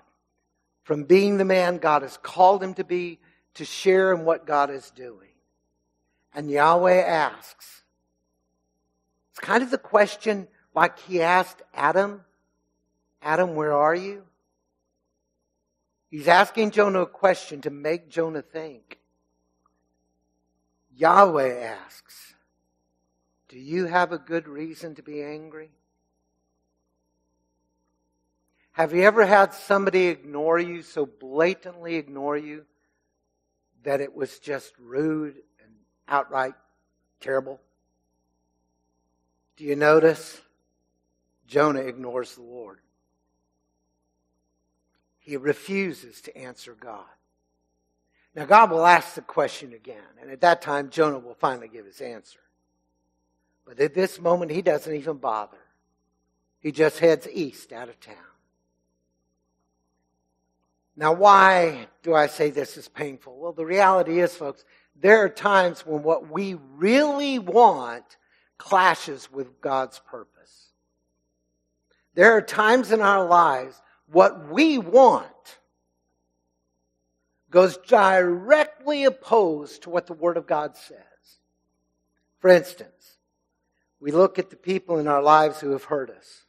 from 0.84 1.04
being 1.04 1.36
the 1.36 1.44
man 1.44 1.78
God 1.78 2.02
has 2.02 2.16
called 2.16 2.62
him 2.62 2.74
to 2.74 2.84
be, 2.84 3.18
to 3.54 3.64
share 3.64 4.12
in 4.12 4.24
what 4.24 4.46
God 4.46 4.70
is 4.70 4.90
doing. 4.90 5.28
And 6.32 6.50
Yahweh 6.50 7.00
asks, 7.00 7.82
it's 9.30 9.40
kind 9.40 9.62
of 9.62 9.70
the 9.70 9.78
question 9.78 10.46
like 10.74 10.98
he 11.00 11.20
asked 11.20 11.62
Adam, 11.74 12.22
Adam, 13.20 13.56
where 13.56 13.72
are 13.72 13.94
you? 13.94 14.22
He's 16.10 16.28
asking 16.28 16.70
Jonah 16.70 17.02
a 17.02 17.06
question 17.06 17.60
to 17.62 17.70
make 17.70 18.08
Jonah 18.08 18.42
think. 18.42 18.98
Yahweh 20.96 21.60
asks, 21.60 22.34
Do 23.48 23.58
you 23.58 23.86
have 23.86 24.12
a 24.12 24.18
good 24.18 24.48
reason 24.48 24.94
to 24.96 25.02
be 25.02 25.22
angry? 25.22 25.70
Have 28.72 28.94
you 28.94 29.02
ever 29.02 29.26
had 29.26 29.52
somebody 29.52 30.06
ignore 30.06 30.58
you, 30.58 30.82
so 30.82 31.04
blatantly 31.04 31.96
ignore 31.96 32.36
you, 32.36 32.64
that 33.82 34.00
it 34.00 34.14
was 34.14 34.38
just 34.38 34.72
rude 34.78 35.34
and 35.62 35.72
outright 36.06 36.54
terrible? 37.20 37.60
Do 39.56 39.64
you 39.64 39.76
notice? 39.76 40.40
Jonah 41.48 41.80
ignores 41.80 42.34
the 42.34 42.42
Lord. 42.42 42.78
He 45.28 45.36
refuses 45.36 46.22
to 46.22 46.34
answer 46.38 46.74
God. 46.74 47.04
Now, 48.34 48.46
God 48.46 48.70
will 48.70 48.86
ask 48.86 49.12
the 49.12 49.20
question 49.20 49.74
again, 49.74 50.00
and 50.22 50.30
at 50.30 50.40
that 50.40 50.62
time, 50.62 50.88
Jonah 50.88 51.18
will 51.18 51.34
finally 51.34 51.68
give 51.68 51.84
his 51.84 52.00
answer. 52.00 52.38
But 53.66 53.78
at 53.78 53.92
this 53.92 54.18
moment, 54.18 54.52
he 54.52 54.62
doesn't 54.62 54.94
even 54.94 55.18
bother. 55.18 55.58
He 56.60 56.72
just 56.72 56.98
heads 56.98 57.28
east 57.30 57.74
out 57.74 57.90
of 57.90 58.00
town. 58.00 58.16
Now, 60.96 61.12
why 61.12 61.88
do 62.02 62.14
I 62.14 62.26
say 62.26 62.48
this 62.48 62.78
is 62.78 62.88
painful? 62.88 63.36
Well, 63.38 63.52
the 63.52 63.66
reality 63.66 64.20
is, 64.20 64.34
folks, 64.34 64.64
there 64.96 65.22
are 65.22 65.28
times 65.28 65.84
when 65.84 66.02
what 66.02 66.30
we 66.30 66.56
really 66.78 67.38
want 67.38 68.16
clashes 68.56 69.30
with 69.30 69.60
God's 69.60 69.98
purpose. 69.98 70.68
There 72.14 72.32
are 72.32 72.40
times 72.40 72.92
in 72.92 73.02
our 73.02 73.26
lives 73.26 73.78
what 74.10 74.48
we 74.48 74.78
want 74.78 75.26
goes 77.50 77.76
directly 77.78 79.04
opposed 79.04 79.82
to 79.82 79.90
what 79.90 80.06
the 80.06 80.12
Word 80.12 80.36
of 80.36 80.46
God 80.46 80.76
says. 80.76 80.98
For 82.40 82.48
instance, 82.48 83.16
we 84.00 84.12
look 84.12 84.38
at 84.38 84.50
the 84.50 84.56
people 84.56 84.98
in 84.98 85.08
our 85.08 85.22
lives 85.22 85.60
who 85.60 85.70
have 85.70 85.84
hurt 85.84 86.10
us. 86.10 86.44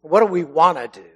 What 0.00 0.20
do 0.20 0.26
we 0.26 0.44
want 0.44 0.78
to 0.78 1.00
do? 1.00 1.06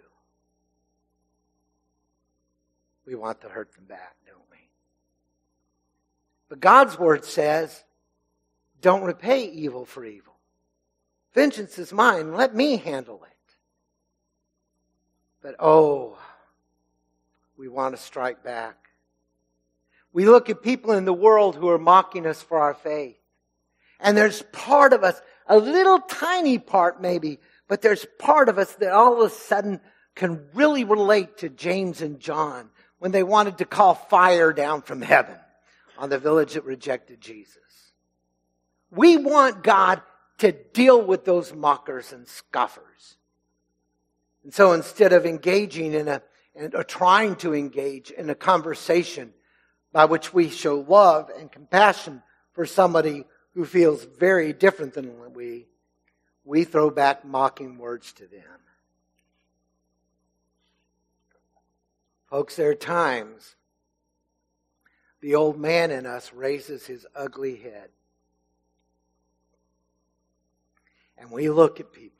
We 3.06 3.14
want 3.14 3.40
to 3.42 3.48
hurt 3.48 3.72
them 3.74 3.84
back, 3.84 4.16
don't 4.26 4.36
we? 4.50 4.58
But 6.48 6.60
God's 6.60 6.98
Word 6.98 7.24
says, 7.24 7.84
don't 8.80 9.02
repay 9.02 9.46
evil 9.46 9.86
for 9.86 10.04
evil. 10.04 10.34
Vengeance 11.32 11.78
is 11.78 11.92
mine. 11.92 12.34
Let 12.34 12.54
me 12.54 12.76
handle 12.76 13.22
it. 13.24 13.33
But 15.44 15.56
oh, 15.58 16.16
we 17.58 17.68
want 17.68 17.94
to 17.94 18.00
strike 18.00 18.42
back. 18.42 18.88
We 20.10 20.24
look 20.24 20.48
at 20.48 20.62
people 20.62 20.92
in 20.92 21.04
the 21.04 21.12
world 21.12 21.54
who 21.54 21.68
are 21.68 21.78
mocking 21.78 22.24
us 22.24 22.40
for 22.40 22.60
our 22.60 22.72
faith. 22.72 23.18
And 24.00 24.16
there's 24.16 24.40
part 24.52 24.94
of 24.94 25.04
us, 25.04 25.20
a 25.46 25.58
little 25.58 25.98
tiny 25.98 26.58
part 26.58 27.02
maybe, 27.02 27.40
but 27.68 27.82
there's 27.82 28.06
part 28.18 28.48
of 28.48 28.56
us 28.58 28.72
that 28.76 28.92
all 28.92 29.20
of 29.20 29.30
a 29.30 29.34
sudden 29.34 29.82
can 30.14 30.46
really 30.54 30.84
relate 30.84 31.36
to 31.38 31.50
James 31.50 32.00
and 32.00 32.20
John 32.20 32.70
when 32.98 33.12
they 33.12 33.22
wanted 33.22 33.58
to 33.58 33.66
call 33.66 33.94
fire 33.94 34.50
down 34.50 34.80
from 34.80 35.02
heaven 35.02 35.36
on 35.98 36.08
the 36.08 36.18
village 36.18 36.54
that 36.54 36.64
rejected 36.64 37.20
Jesus. 37.20 37.58
We 38.90 39.18
want 39.18 39.62
God 39.62 40.00
to 40.38 40.52
deal 40.52 41.02
with 41.02 41.26
those 41.26 41.52
mockers 41.52 42.14
and 42.14 42.26
scoffers. 42.26 43.18
And 44.44 44.52
so 44.52 44.72
instead 44.72 45.12
of 45.12 45.26
engaging 45.26 45.94
in 45.94 46.06
a, 46.08 46.22
or 46.74 46.84
trying 46.84 47.36
to 47.36 47.54
engage 47.54 48.10
in 48.10 48.30
a 48.30 48.34
conversation 48.34 49.32
by 49.92 50.04
which 50.04 50.32
we 50.32 50.50
show 50.50 50.80
love 50.80 51.30
and 51.36 51.50
compassion 51.50 52.22
for 52.52 52.66
somebody 52.66 53.24
who 53.54 53.64
feels 53.64 54.04
very 54.04 54.52
different 54.52 54.94
than 54.94 55.34
we, 55.34 55.66
we 56.44 56.64
throw 56.64 56.90
back 56.90 57.24
mocking 57.24 57.78
words 57.78 58.12
to 58.12 58.26
them. 58.26 58.42
Folks, 62.28 62.56
there 62.56 62.70
are 62.70 62.74
times 62.74 63.54
the 65.20 65.36
old 65.36 65.58
man 65.58 65.90
in 65.90 66.04
us 66.04 66.32
raises 66.34 66.84
his 66.84 67.06
ugly 67.14 67.56
head. 67.56 67.88
And 71.16 71.30
we 71.30 71.48
look 71.48 71.80
at 71.80 71.92
people 71.92 72.13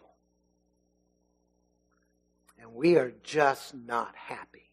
we 2.74 2.96
are 2.96 3.12
just 3.22 3.74
not 3.74 4.14
happy 4.16 4.72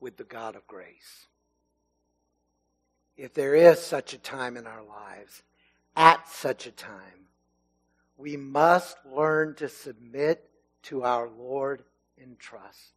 with 0.00 0.16
the 0.16 0.24
God 0.24 0.56
of 0.56 0.66
grace. 0.66 1.26
If 3.16 3.34
there 3.34 3.54
is 3.54 3.80
such 3.80 4.14
a 4.14 4.18
time 4.18 4.56
in 4.56 4.66
our 4.66 4.82
lives, 4.82 5.42
at 5.94 6.26
such 6.28 6.66
a 6.66 6.72
time, 6.72 7.28
we 8.16 8.36
must 8.36 8.96
learn 9.04 9.54
to 9.56 9.68
submit 9.68 10.48
to 10.84 11.02
our 11.02 11.28
Lord 11.28 11.82
in 12.16 12.36
trust. 12.38 12.92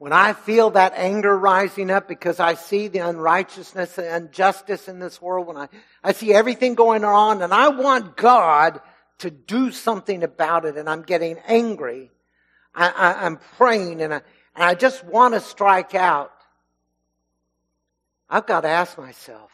when 0.00 0.14
I 0.14 0.32
feel 0.32 0.70
that 0.70 0.94
anger 0.96 1.36
rising 1.38 1.90
up 1.90 2.08
because 2.08 2.40
I 2.40 2.54
see 2.54 2.88
the 2.88 3.00
unrighteousness 3.00 3.98
and 3.98 4.28
injustice 4.28 4.88
in 4.88 4.98
this 4.98 5.20
world, 5.20 5.46
when 5.46 5.58
I, 5.58 5.68
I 6.02 6.12
see 6.12 6.32
everything 6.32 6.74
going 6.74 7.04
on 7.04 7.42
and 7.42 7.52
I 7.52 7.68
want 7.68 8.16
God 8.16 8.80
to 9.20 9.30
do 9.30 9.70
something 9.70 10.22
about 10.22 10.64
it 10.64 10.76
and 10.76 10.88
I'm 10.88 11.02
getting 11.02 11.38
angry, 11.46 12.10
I, 12.74 13.26
am 13.26 13.38
praying 13.56 14.00
and 14.02 14.14
I, 14.14 14.22
and 14.54 14.64
I 14.64 14.74
just 14.74 15.04
want 15.04 15.34
to 15.34 15.40
strike 15.40 15.94
out. 15.94 16.32
I've 18.28 18.46
got 18.46 18.62
to 18.62 18.68
ask 18.68 18.96
myself, 18.96 19.50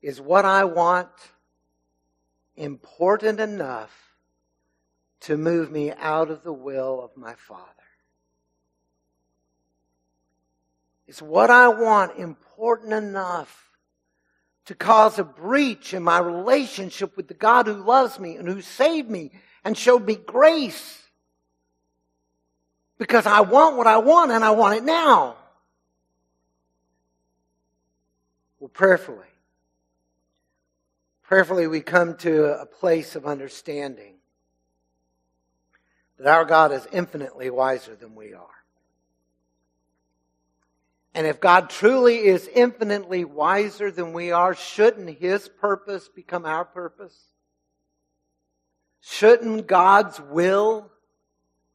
is 0.00 0.20
what 0.20 0.44
I 0.44 0.64
want 0.64 1.08
important 2.56 3.40
enough 3.40 3.92
to 5.20 5.36
move 5.36 5.70
me 5.70 5.92
out 5.92 6.30
of 6.30 6.44
the 6.44 6.52
will 6.52 7.02
of 7.02 7.16
my 7.16 7.34
Father? 7.34 7.64
Is 11.06 11.20
what 11.20 11.50
I 11.50 11.68
want 11.68 12.18
important 12.18 12.92
enough 12.92 13.67
to 14.68 14.74
cause 14.74 15.18
a 15.18 15.24
breach 15.24 15.94
in 15.94 16.02
my 16.02 16.18
relationship 16.18 17.16
with 17.16 17.26
the 17.26 17.32
God 17.32 17.66
who 17.66 17.72
loves 17.72 18.18
me 18.18 18.36
and 18.36 18.46
who 18.46 18.60
saved 18.60 19.08
me 19.08 19.30
and 19.64 19.76
showed 19.76 20.04
me 20.04 20.14
grace? 20.14 21.02
Because 22.98 23.24
I 23.24 23.40
want 23.40 23.78
what 23.78 23.86
I 23.86 23.96
want 23.96 24.30
and 24.30 24.44
I 24.44 24.50
want 24.50 24.76
it 24.76 24.84
now. 24.84 25.36
Well, 28.60 28.68
prayerfully. 28.68 29.24
Prayerfully, 31.22 31.66
we 31.66 31.80
come 31.80 32.18
to 32.18 32.60
a 32.60 32.66
place 32.66 33.16
of 33.16 33.24
understanding 33.24 34.16
that 36.18 36.26
our 36.26 36.44
God 36.44 36.72
is 36.72 36.86
infinitely 36.92 37.48
wiser 37.48 37.94
than 37.94 38.14
we 38.14 38.34
are. 38.34 38.57
And 41.18 41.26
if 41.26 41.40
God 41.40 41.68
truly 41.68 42.18
is 42.18 42.46
infinitely 42.46 43.24
wiser 43.24 43.90
than 43.90 44.12
we 44.12 44.30
are, 44.30 44.54
shouldn't 44.54 45.18
His 45.18 45.48
purpose 45.48 46.08
become 46.08 46.46
our 46.46 46.64
purpose? 46.64 47.18
Shouldn't 49.00 49.66
God's 49.66 50.20
will 50.20 50.92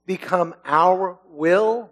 become 0.06 0.56
our 0.64 1.20
will? 1.28 1.92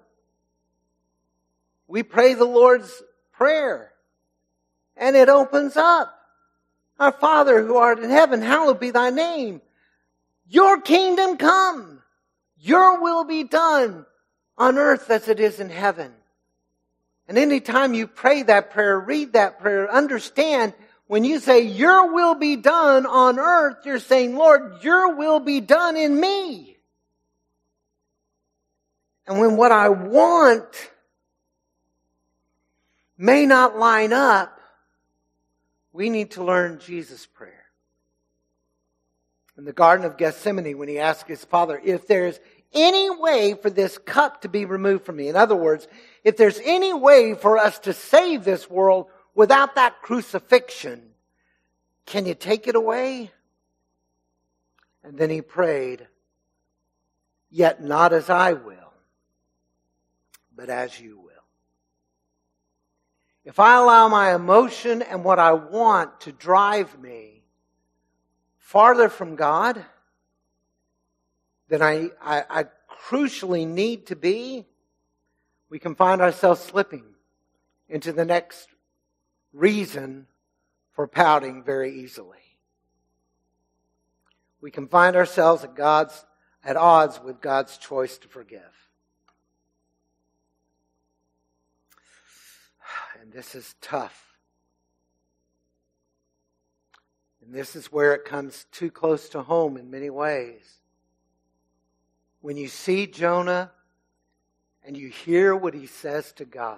We 1.89 2.03
pray 2.03 2.35
the 2.35 2.45
Lord's 2.45 3.03
Prayer, 3.33 3.91
and 4.95 5.17
it 5.17 5.27
opens 5.27 5.75
up. 5.75 6.17
Our 7.01 7.11
Father 7.11 7.61
who 7.61 7.75
art 7.75 7.99
in 7.99 8.11
heaven, 8.11 8.41
hallowed 8.41 8.79
be 8.79 8.91
thy 8.91 9.09
name. 9.09 9.59
Your 10.47 10.79
kingdom 10.79 11.35
come. 11.35 12.01
Your 12.61 13.01
will 13.01 13.25
be 13.25 13.43
done 13.43 14.05
on 14.57 14.77
earth 14.77 15.09
as 15.09 15.27
it 15.27 15.41
is 15.41 15.59
in 15.59 15.69
heaven. 15.69 16.13
And 17.31 17.37
anytime 17.37 17.93
you 17.93 18.07
pray 18.07 18.43
that 18.43 18.71
prayer, 18.71 18.99
read 18.99 19.31
that 19.33 19.61
prayer, 19.61 19.89
understand 19.89 20.73
when 21.07 21.23
you 21.23 21.39
say, 21.39 21.61
Your 21.61 22.11
will 22.11 22.35
be 22.35 22.57
done 22.57 23.05
on 23.05 23.39
earth, 23.39 23.85
you're 23.85 23.99
saying, 23.99 24.35
Lord, 24.35 24.83
Your 24.83 25.15
will 25.15 25.39
be 25.39 25.61
done 25.61 25.95
in 25.95 26.19
me. 26.19 26.75
And 29.25 29.39
when 29.39 29.55
what 29.55 29.71
I 29.71 29.87
want 29.87 30.91
may 33.17 33.45
not 33.45 33.79
line 33.79 34.11
up, 34.11 34.59
we 35.93 36.09
need 36.09 36.31
to 36.31 36.43
learn 36.43 36.79
Jesus' 36.79 37.25
prayer. 37.25 37.63
In 39.57 39.63
the 39.63 39.71
Garden 39.71 40.05
of 40.05 40.17
Gethsemane, 40.17 40.77
when 40.77 40.89
he 40.89 40.99
asked 40.99 41.29
his 41.29 41.45
father, 41.45 41.79
if 41.81 42.07
there's 42.07 42.41
any 42.73 43.09
way 43.09 43.53
for 43.53 43.69
this 43.69 43.97
cup 43.97 44.41
to 44.41 44.49
be 44.49 44.65
removed 44.65 45.05
from 45.05 45.17
me, 45.17 45.27
in 45.27 45.35
other 45.35 45.55
words, 45.55 45.87
if 46.23 46.37
there's 46.37 46.59
any 46.63 46.93
way 46.93 47.33
for 47.33 47.57
us 47.57 47.79
to 47.79 47.93
save 47.93 48.43
this 48.43 48.69
world 48.69 49.07
without 49.35 49.75
that 49.75 50.01
crucifixion, 50.01 51.01
can 52.05 52.25
you 52.25 52.33
take 52.33 52.67
it 52.67 52.75
away? 52.75 53.31
And 55.03 55.17
then 55.17 55.29
he 55.29 55.41
prayed, 55.41 56.07
Yet 57.49 57.83
not 57.83 58.13
as 58.13 58.29
I 58.29 58.53
will, 58.53 58.93
but 60.55 60.69
as 60.69 60.99
you 60.99 61.19
will. 61.19 61.31
If 63.43 63.59
I 63.59 63.75
allow 63.75 64.07
my 64.07 64.33
emotion 64.33 65.01
and 65.01 65.23
what 65.23 65.39
I 65.39 65.53
want 65.53 66.21
to 66.21 66.31
drive 66.31 66.99
me 66.99 67.43
farther 68.57 69.09
from 69.09 69.35
God 69.35 69.83
than 71.71 71.81
I, 71.81 72.09
I, 72.21 72.43
I 72.49 72.65
crucially 73.07 73.65
need 73.65 74.07
to 74.07 74.15
be, 74.17 74.65
we 75.69 75.79
can 75.79 75.95
find 75.95 76.21
ourselves 76.21 76.59
slipping 76.59 77.05
into 77.87 78.11
the 78.11 78.25
next 78.25 78.67
reason 79.53 80.27
for 80.91 81.07
pouting 81.07 81.63
very 81.63 82.01
easily. 82.01 82.57
We 84.59 84.69
can 84.69 84.89
find 84.89 85.15
ourselves 85.15 85.63
at 85.63 85.73
God's 85.73 86.25
at 86.61 86.75
odds 86.75 87.21
with 87.23 87.39
God's 87.39 87.77
choice 87.77 88.17
to 88.19 88.27
forgive. 88.27 88.61
And 93.21 93.31
this 93.31 93.55
is 93.55 93.75
tough. 93.81 94.35
And 97.41 97.53
this 97.53 97.77
is 97.77 97.91
where 97.91 98.13
it 98.13 98.25
comes 98.25 98.65
too 98.71 98.91
close 98.91 99.29
to 99.29 99.41
home 99.41 99.77
in 99.77 99.89
many 99.89 100.09
ways. 100.09 100.80
When 102.41 102.57
you 102.57 102.67
see 102.67 103.07
Jonah 103.07 103.71
and 104.83 104.97
you 104.97 105.09
hear 105.09 105.55
what 105.55 105.73
he 105.73 105.85
says 105.85 106.31
to 106.33 106.45
God. 106.45 106.77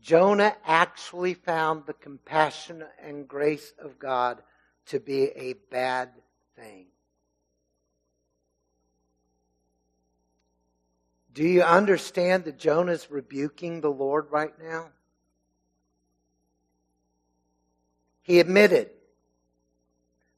Jonah 0.00 0.56
actually 0.64 1.34
found 1.34 1.86
the 1.86 1.92
compassion 1.92 2.84
and 3.02 3.26
grace 3.26 3.72
of 3.78 3.98
God 3.98 4.42
to 4.86 5.00
be 5.00 5.24
a 5.34 5.54
bad 5.70 6.10
thing. 6.56 6.86
Do 11.32 11.44
you 11.44 11.62
understand 11.62 12.44
that 12.44 12.58
Jonah's 12.58 13.10
rebuking 13.10 13.80
the 13.80 13.90
Lord 13.90 14.26
right 14.30 14.52
now? 14.60 14.88
He 18.22 18.40
admitted, 18.40 18.90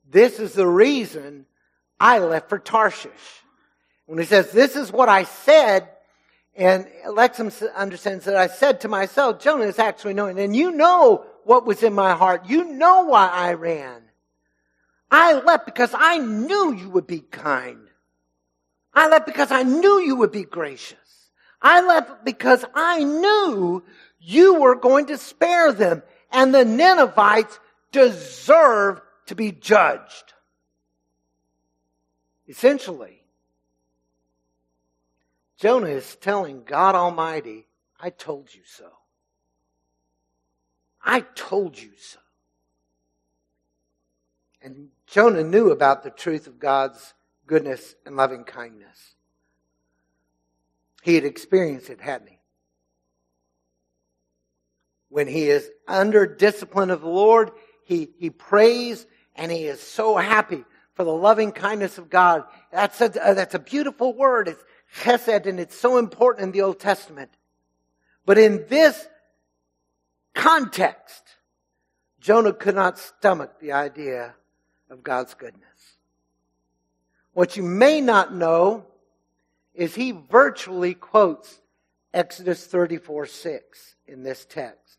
This 0.09 0.39
is 0.39 0.53
the 0.53 0.67
reason 0.67 1.47
I 1.99 2.19
left 2.19 2.49
for 2.49 2.59
Tarshish. 2.59 3.43
When 4.11 4.19
he 4.19 4.25
says, 4.25 4.51
This 4.51 4.75
is 4.75 4.91
what 4.91 5.09
I 5.09 5.23
said 5.23 5.89
and 6.57 6.87
Alexim 7.07 7.53
understands 7.77 8.25
that 8.25 8.35
I 8.35 8.49
said 8.49 8.81
to 8.81 8.89
myself, 8.89 9.41
Jonah 9.41 9.67
is 9.67 9.79
actually 9.79 10.15
knowing, 10.15 10.37
and 10.41 10.55
you 10.55 10.73
know 10.73 11.25
what 11.45 11.65
was 11.65 11.85
in 11.85 11.95
my 11.95 12.15
heart. 12.15 12.47
You 12.49 12.65
know 12.65 13.05
why 13.05 13.29
I 13.29 13.53
ran. 13.53 14.03
I 15.13 15.35
left 15.35 15.65
because 15.65 15.95
I 15.95 16.19
knew 16.19 16.75
you 16.75 16.91
would 16.91 17.07
be 17.07 17.21
kind. 17.21 17.87
I 18.93 19.09
left 19.09 19.27
because 19.27 19.53
I 19.53 19.63
knew 19.63 20.01
you 20.01 20.17
would 20.17 20.33
be 20.33 20.43
gracious. 20.43 20.99
I 21.63 21.81
left 21.81 22.25
because 22.25 22.65
I 22.75 23.05
knew 23.05 23.85
you 24.19 24.55
were 24.55 24.75
going 24.75 25.07
to 25.07 25.19
spare 25.19 25.73
them 25.73 26.03
and 26.33 26.53
the 26.53 26.65
Ninevites 26.65 27.61
deserve 27.93 29.01
to 29.27 29.37
be 29.37 29.53
judged. 29.53 30.35
Essentially, 32.49 33.20
Jonah 35.61 35.89
is 35.89 36.17
telling 36.17 36.63
God 36.65 36.95
Almighty, 36.95 37.67
I 38.01 38.09
told 38.09 38.49
you 38.55 38.63
so. 38.65 38.89
I 41.05 41.21
told 41.35 41.79
you 41.79 41.91
so. 41.99 42.19
And 44.63 44.89
Jonah 45.07 45.45
knew 45.45 45.71
about 45.71 46.03
the 46.03 46.11
truth 46.11 46.47
of 46.47 46.59
God's 46.59 47.13
goodness 47.47 47.95
and 48.07 48.17
loving 48.17 48.45
kindness. 48.45 49.15
He 51.03 51.15
had 51.15 51.25
experienced 51.25 51.91
it, 51.91 52.01
hadn't 52.01 52.31
he? 52.31 52.39
When 55.11 55.27
he 55.27 55.51
is 55.51 55.71
under 55.87 56.25
discipline 56.27 56.91
of 56.91 57.03
the 57.03 57.09
Lord, 57.09 57.51
he, 57.85 58.09
he 58.19 58.31
prays 58.31 59.07
and 59.37 59.53
he 59.53 59.67
is 59.67 59.81
so 59.81 60.17
happy 60.17 60.65
for 60.95 61.05
the 61.05 61.13
loving 61.13 61.53
kindness 61.53 61.99
of 61.99 62.09
God. 62.09 62.45
That's 62.73 62.99
a, 63.03 63.09
that's 63.09 63.55
a 63.55 63.59
beautiful 63.59 64.15
word. 64.15 64.49
It's, 64.49 64.63
chesed, 64.97 65.47
and 65.47 65.61
it's 65.61 65.77
so 65.77 65.99
important 65.99 66.45
in 66.45 66.53
the 66.53 66.63
Old 66.63 66.81
Testament. 66.81 67.31
But 68.27 68.39
in 68.39 68.65
this 68.69 69.07
context, 70.35 71.23
Jonah 72.21 72.53
could 72.53 72.75
not 72.75 72.99
stomach 72.99 73.61
the 73.61 73.73
idea 73.73 74.35
of 74.91 75.03
God's 75.03 75.35
goodness. 75.35 75.65
What 77.33 77.57
you 77.57 77.63
may 77.63 78.01
not 78.01 78.35
know 78.35 78.87
is 79.75 79.95
he 79.95 80.13
virtually 80.13 80.95
quotes 80.95 81.61
Exodus 82.13 82.67
34 82.67 83.27
6 83.27 83.97
in 84.07 84.23
this 84.23 84.45
text. 84.45 84.99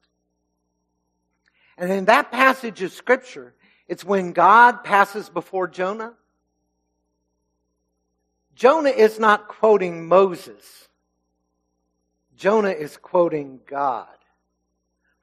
And 1.77 1.91
in 1.91 2.06
that 2.06 2.32
passage 2.32 2.82
of 2.82 2.91
scripture, 2.91 3.54
it's 3.88 4.06
when 4.06 4.32
God 4.32 4.84
passes 4.84 5.30
before 5.30 5.67
Jonah 5.67 6.13
Jonah 8.56 8.90
is 8.90 9.20
not 9.20 9.48
quoting 9.48 10.08
Moses 10.08 10.82
Jonah 12.42 12.70
is 12.70 12.98
quoting 12.98 13.60
God. 13.68 14.08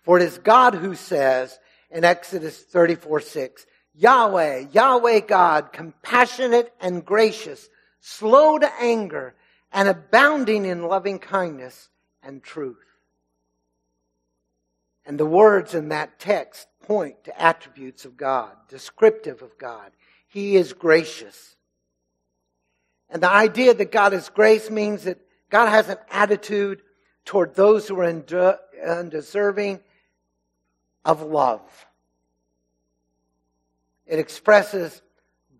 For 0.04 0.18
it 0.20 0.22
is 0.22 0.38
God 0.38 0.76
who 0.76 0.94
says 0.94 1.58
in 1.90 2.04
Exodus 2.04 2.62
34 2.62 3.20
6, 3.20 3.66
Yahweh, 3.96 4.66
Yahweh 4.70 5.20
God, 5.26 5.72
compassionate 5.72 6.72
and 6.80 7.04
gracious, 7.04 7.68
slow 7.98 8.56
to 8.56 8.72
anger, 8.80 9.34
and 9.72 9.88
abounding 9.88 10.64
in 10.64 10.84
loving 10.84 11.18
kindness 11.18 11.88
and 12.22 12.40
truth. 12.40 12.76
And 15.04 15.18
the 15.18 15.26
words 15.26 15.74
in 15.74 15.88
that 15.88 16.20
text 16.20 16.68
point 16.82 17.24
to 17.24 17.42
attributes 17.42 18.04
of 18.04 18.16
God, 18.16 18.52
descriptive 18.68 19.42
of 19.42 19.58
God. 19.58 19.90
He 20.28 20.54
is 20.54 20.72
gracious. 20.72 21.56
And 23.10 23.22
the 23.22 23.30
idea 23.30 23.74
that 23.74 23.92
God 23.92 24.12
is 24.12 24.28
grace 24.28 24.70
means 24.70 25.04
that 25.04 25.18
God 25.50 25.68
has 25.68 25.88
an 25.88 25.98
attitude 26.10 26.82
toward 27.24 27.54
those 27.54 27.88
who 27.88 27.98
are 28.00 28.58
undeserving 28.86 29.80
of 31.04 31.22
love. 31.22 31.60
It 34.06 34.18
expresses 34.18 35.02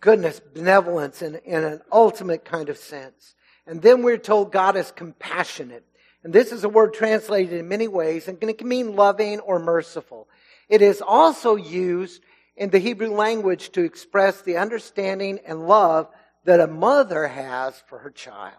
goodness, 0.00 0.40
benevolence 0.40 1.22
in, 1.22 1.36
in 1.44 1.64
an 1.64 1.80
ultimate 1.92 2.44
kind 2.44 2.68
of 2.68 2.78
sense. 2.78 3.34
And 3.66 3.82
then 3.82 4.02
we're 4.02 4.18
told 4.18 4.52
God 4.52 4.76
is 4.76 4.90
compassionate. 4.90 5.84
And 6.24 6.32
this 6.32 6.52
is 6.52 6.64
a 6.64 6.68
word 6.68 6.94
translated 6.94 7.58
in 7.58 7.68
many 7.68 7.88
ways 7.88 8.28
and 8.28 8.42
it 8.42 8.58
can 8.58 8.68
mean 8.68 8.96
loving 8.96 9.40
or 9.40 9.58
merciful. 9.58 10.28
It 10.68 10.82
is 10.82 11.02
also 11.02 11.56
used 11.56 12.22
in 12.56 12.70
the 12.70 12.78
Hebrew 12.78 13.10
language 13.10 13.70
to 13.72 13.84
express 13.84 14.42
the 14.42 14.56
understanding 14.56 15.38
and 15.46 15.68
love 15.68 16.08
that 16.48 16.60
a 16.60 16.66
mother 16.66 17.28
has 17.28 17.78
for 17.88 17.98
her 17.98 18.10
child. 18.10 18.54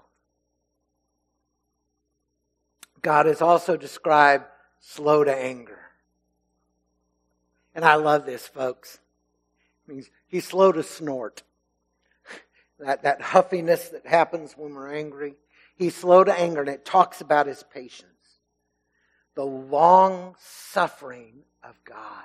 God 3.01 3.25
is 3.25 3.41
also 3.41 3.77
described 3.77 4.45
slow 4.79 5.23
to 5.23 5.35
anger. 5.35 5.79
And 7.73 7.83
I 7.83 7.95
love 7.95 8.27
this, 8.27 8.47
folks. 8.47 8.99
It 9.87 9.91
means 9.91 10.11
he's 10.27 10.45
slow 10.45 10.71
to 10.71 10.83
snort. 10.83 11.41
That, 12.79 13.03
that 13.03 13.21
huffiness 13.21 13.89
that 13.89 14.07
happens 14.07 14.53
when 14.55 14.73
we're 14.73 14.93
angry. 14.93 15.35
He's 15.75 15.95
slow 15.95 16.23
to 16.23 16.31
anger, 16.31 16.61
and 16.61 16.69
it 16.69 16.85
talks 16.85 17.19
about 17.19 17.47
his 17.47 17.61
patience. 17.73 18.05
The 19.35 19.43
long 19.43 20.35
suffering 20.39 21.39
of 21.61 21.75
God. 21.83 22.23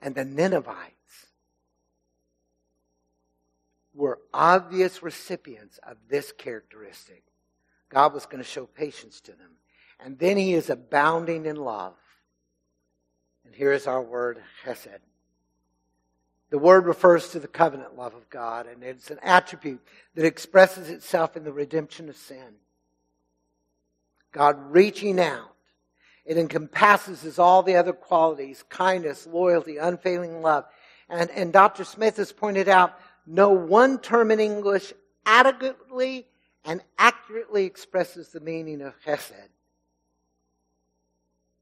And 0.00 0.14
the 0.14 0.24
Ninevites 0.24 0.94
were 3.96 4.20
obvious 4.32 5.02
recipients 5.02 5.78
of 5.82 5.96
this 6.08 6.32
characteristic. 6.32 7.22
God 7.88 8.12
was 8.12 8.26
going 8.26 8.42
to 8.42 8.48
show 8.48 8.66
patience 8.66 9.20
to 9.22 9.32
them. 9.32 9.52
And 9.98 10.18
then 10.18 10.36
he 10.36 10.54
is 10.54 10.70
abounding 10.70 11.46
in 11.46 11.56
love. 11.56 11.94
And 13.44 13.54
here 13.54 13.72
is 13.72 13.86
our 13.86 14.02
word, 14.02 14.38
chesed. 14.64 14.98
The 16.50 16.58
word 16.58 16.86
refers 16.86 17.30
to 17.30 17.40
the 17.40 17.48
covenant 17.48 17.96
love 17.96 18.14
of 18.14 18.30
God, 18.30 18.66
and 18.66 18.84
it's 18.84 19.10
an 19.10 19.18
attribute 19.22 19.80
that 20.14 20.24
expresses 20.24 20.90
itself 20.90 21.36
in 21.36 21.42
the 21.42 21.52
redemption 21.52 22.08
of 22.08 22.16
sin. 22.16 22.56
God 24.32 24.56
reaching 24.70 25.18
out. 25.18 25.52
It 26.24 26.38
encompasses 26.38 27.38
all 27.38 27.62
the 27.62 27.76
other 27.76 27.92
qualities 27.92 28.64
kindness, 28.68 29.26
loyalty, 29.26 29.78
unfailing 29.78 30.42
love. 30.42 30.66
And, 31.08 31.30
and 31.30 31.52
Dr. 31.52 31.84
Smith 31.84 32.16
has 32.16 32.32
pointed 32.32 32.68
out 32.68 32.98
no 33.26 33.50
one 33.50 33.98
term 33.98 34.30
in 34.30 34.40
English 34.40 34.92
adequately 35.24 36.26
and 36.64 36.82
accurately 36.98 37.64
expresses 37.64 38.28
the 38.28 38.40
meaning 38.40 38.80
of 38.82 38.94
chesed. 39.02 39.48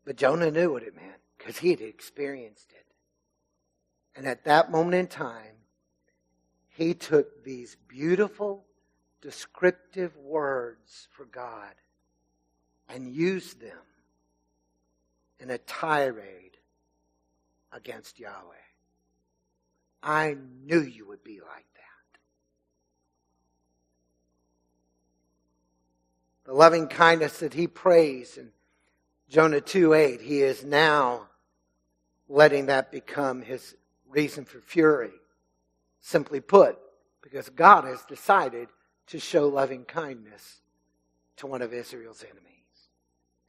But 0.04 0.16
Jonah 0.16 0.50
knew 0.50 0.72
what 0.72 0.82
it 0.82 0.94
meant 0.94 1.20
because 1.38 1.58
he 1.58 1.70
had 1.70 1.80
experienced 1.80 2.72
it. 2.72 2.86
And 4.16 4.26
at 4.26 4.44
that 4.44 4.70
moment 4.70 4.94
in 4.94 5.06
time, 5.06 5.56
he 6.68 6.94
took 6.94 7.44
these 7.44 7.76
beautiful, 7.88 8.64
descriptive 9.20 10.16
words 10.16 11.08
for 11.10 11.24
God 11.24 11.74
and 12.88 13.08
used 13.08 13.60
them 13.60 13.78
in 15.40 15.50
a 15.50 15.58
tirade 15.58 16.56
against 17.72 18.18
Yahweh. 18.18 18.54
I 20.04 20.36
knew 20.64 20.82
you 20.82 21.08
would 21.08 21.24
be 21.24 21.40
like 21.40 21.64
that. 21.74 22.18
The 26.44 26.52
loving 26.52 26.88
kindness 26.88 27.38
that 27.38 27.54
he 27.54 27.66
prays 27.66 28.36
in 28.36 28.50
Jonah 29.30 29.62
2 29.62 29.94
8, 29.94 30.20
he 30.20 30.42
is 30.42 30.62
now 30.62 31.28
letting 32.28 32.66
that 32.66 32.92
become 32.92 33.40
his 33.40 33.74
reason 34.08 34.44
for 34.44 34.60
fury. 34.60 35.12
Simply 36.00 36.40
put, 36.40 36.78
because 37.22 37.48
God 37.48 37.84
has 37.84 38.04
decided 38.04 38.68
to 39.06 39.18
show 39.18 39.48
loving 39.48 39.84
kindness 39.84 40.60
to 41.38 41.46
one 41.46 41.62
of 41.62 41.72
Israel's 41.72 42.22
enemies. 42.22 42.42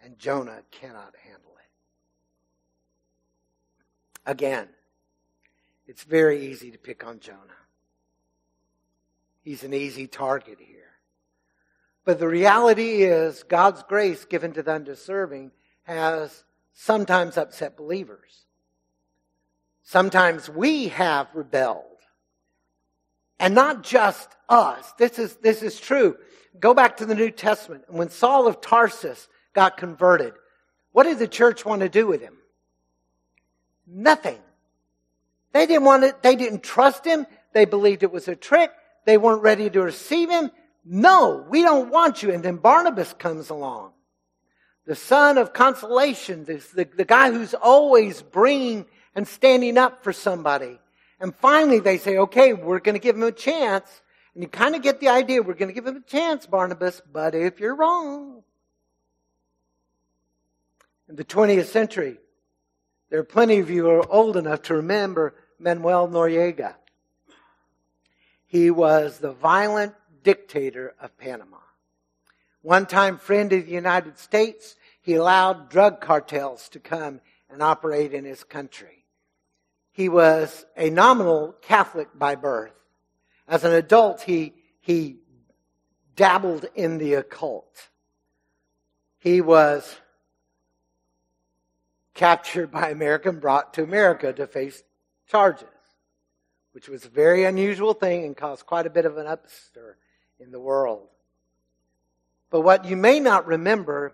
And 0.01 0.17
Jonah 0.17 0.61
cannot 0.71 1.15
handle 1.21 1.51
it. 1.57 1.69
Again, 4.25 4.69
it's 5.87 6.03
very 6.03 6.47
easy 6.47 6.71
to 6.71 6.77
pick 6.77 7.05
on 7.05 7.19
Jonah. 7.19 7.39
He's 9.41 9.63
an 9.63 9.73
easy 9.73 10.07
target 10.07 10.57
here. 10.59 10.85
But 12.03 12.19
the 12.19 12.27
reality 12.27 13.03
is, 13.03 13.43
God's 13.43 13.83
grace 13.83 14.25
given 14.25 14.53
to 14.53 14.63
the 14.63 14.71
undeserving 14.71 15.51
has 15.83 16.43
sometimes 16.73 17.37
upset 17.37 17.77
believers. 17.77 18.45
Sometimes 19.83 20.49
we 20.49 20.87
have 20.89 21.27
rebelled. 21.33 21.83
And 23.39 23.53
not 23.53 23.83
just 23.83 24.29
us. 24.49 24.93
This 24.97 25.19
is, 25.19 25.35
this 25.37 25.61
is 25.61 25.79
true. 25.79 26.17
Go 26.59 26.73
back 26.73 26.97
to 26.97 27.05
the 27.05 27.15
New 27.15 27.31
Testament. 27.31 27.83
When 27.87 28.09
Saul 28.09 28.47
of 28.47 28.61
Tarsus 28.61 29.27
got 29.53 29.77
converted, 29.77 30.33
what 30.91 31.03
did 31.03 31.19
the 31.19 31.27
church 31.27 31.65
want 31.65 31.81
to 31.81 31.89
do 31.89 32.07
with 32.07 32.21
him? 32.21 32.37
Nothing. 33.85 34.39
They 35.55 35.67
didn't 35.67 35.85
want 35.85 36.03
it. 36.03 36.21
They 36.21 36.35
didn't 36.35 36.63
trust 36.63 37.05
him. 37.05 37.25
They 37.53 37.63
believed 37.63 38.03
it 38.03 38.11
was 38.11 38.27
a 38.27 38.35
trick. 38.35 38.71
They 39.05 39.17
weren't 39.17 39.41
ready 39.41 39.69
to 39.69 39.81
receive 39.81 40.29
him. 40.29 40.51
No, 40.83 41.45
we 41.49 41.61
don't 41.61 41.89
want 41.89 42.21
you. 42.21 42.33
And 42.33 42.43
then 42.43 42.57
Barnabas 42.57 43.13
comes 43.13 43.49
along. 43.49 43.93
The 44.85 44.95
son 44.95 45.37
of 45.37 45.53
consolation, 45.53 46.43
the, 46.43 46.61
the, 46.75 46.89
the 46.97 47.05
guy 47.05 47.31
who's 47.31 47.53
always 47.53 48.21
bringing 48.21 48.85
and 49.15 49.25
standing 49.25 49.77
up 49.77 50.03
for 50.03 50.11
somebody. 50.11 50.77
And 51.21 51.33
finally 51.33 51.79
they 51.79 51.99
say, 51.99 52.17
okay, 52.17 52.51
we're 52.51 52.81
going 52.81 52.95
to 52.95 52.99
give 52.99 53.15
him 53.15 53.23
a 53.23 53.31
chance. 53.31 53.89
And 54.33 54.43
you 54.43 54.49
kind 54.49 54.75
of 54.75 54.81
get 54.81 54.99
the 54.99 55.07
idea, 55.07 55.41
we're 55.41 55.53
going 55.53 55.69
to 55.69 55.73
give 55.73 55.87
him 55.87 55.95
a 55.95 56.01
chance, 56.01 56.45
Barnabas, 56.45 57.01
but 57.09 57.33
if 57.33 57.61
you're 57.61 57.77
wrong. 57.77 58.43
In 61.07 61.15
the 61.15 61.23
20th 61.23 61.67
century, 61.67 62.17
there 63.09 63.21
are 63.21 63.23
plenty 63.23 63.59
of 63.59 63.69
you 63.69 63.83
who 63.83 63.89
are 63.91 64.11
old 64.11 64.35
enough 64.35 64.63
to 64.63 64.73
remember 64.73 65.33
Manuel 65.65 66.07
Noriega. 66.07 66.75
He 68.45 68.69
was 68.69 69.17
the 69.17 69.31
violent 69.31 69.95
dictator 70.23 70.93
of 71.01 71.17
Panama. 71.17 71.57
One 72.61 72.85
time 72.85 73.17
friend 73.17 73.51
of 73.51 73.65
the 73.65 73.71
United 73.71 74.19
States, 74.19 74.75
he 75.01 75.15
allowed 75.15 75.69
drug 75.69 76.01
cartels 76.01 76.69
to 76.69 76.79
come 76.79 77.19
and 77.49 77.63
operate 77.63 78.13
in 78.13 78.25
his 78.25 78.43
country. 78.43 79.05
He 79.91 80.07
was 80.07 80.65
a 80.77 80.91
nominal 80.91 81.55
Catholic 81.63 82.09
by 82.13 82.35
birth. 82.35 82.73
As 83.47 83.63
an 83.63 83.73
adult, 83.73 84.21
he, 84.21 84.53
he 84.81 85.17
dabbled 86.15 86.67
in 86.75 86.99
the 86.99 87.15
occult. 87.15 87.89
He 89.17 89.41
was 89.41 89.95
captured 92.13 92.71
by 92.71 92.89
America 92.91 93.29
and 93.29 93.41
brought 93.41 93.73
to 93.73 93.83
America 93.83 94.31
to 94.31 94.45
face 94.45 94.83
charges, 95.27 95.67
which 96.71 96.89
was 96.89 97.05
a 97.05 97.09
very 97.09 97.45
unusual 97.45 97.93
thing 97.93 98.25
and 98.25 98.35
caused 98.35 98.65
quite 98.65 98.85
a 98.85 98.89
bit 98.89 99.05
of 99.05 99.17
an 99.17 99.25
upstir 99.25 99.95
in 100.39 100.51
the 100.51 100.59
world. 100.59 101.07
But 102.49 102.61
what 102.61 102.85
you 102.85 102.95
may 102.95 103.19
not 103.19 103.47
remember, 103.47 104.13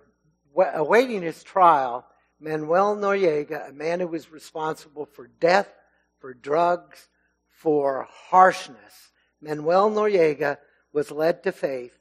awaiting 0.56 1.22
his 1.22 1.44
trial, 1.44 2.06
Manuel 2.40 2.96
Noriega, 2.96 3.70
a 3.70 3.74
man 3.74 4.00
who 4.00 4.08
was 4.08 4.32
responsible 4.32 5.06
for 5.06 5.28
death, 5.28 5.72
for 6.20 6.34
drugs, 6.34 7.08
for 7.50 8.08
harshness. 8.10 9.12
Manuel 9.42 9.92
Noriega 9.92 10.58
was 10.94 11.12
led 11.12 11.44
to 11.44 11.52
faith 11.52 11.98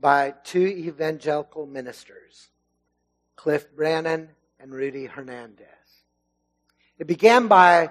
by 0.00 0.34
two 0.42 0.66
evangelical 0.66 1.66
ministers, 1.66 2.48
Cliff 3.36 3.74
Brannon 3.74 4.30
and 4.58 4.72
Rudy 4.72 5.06
Hernandez. 5.06 5.66
It 6.98 7.06
began 7.06 7.46
by 7.46 7.90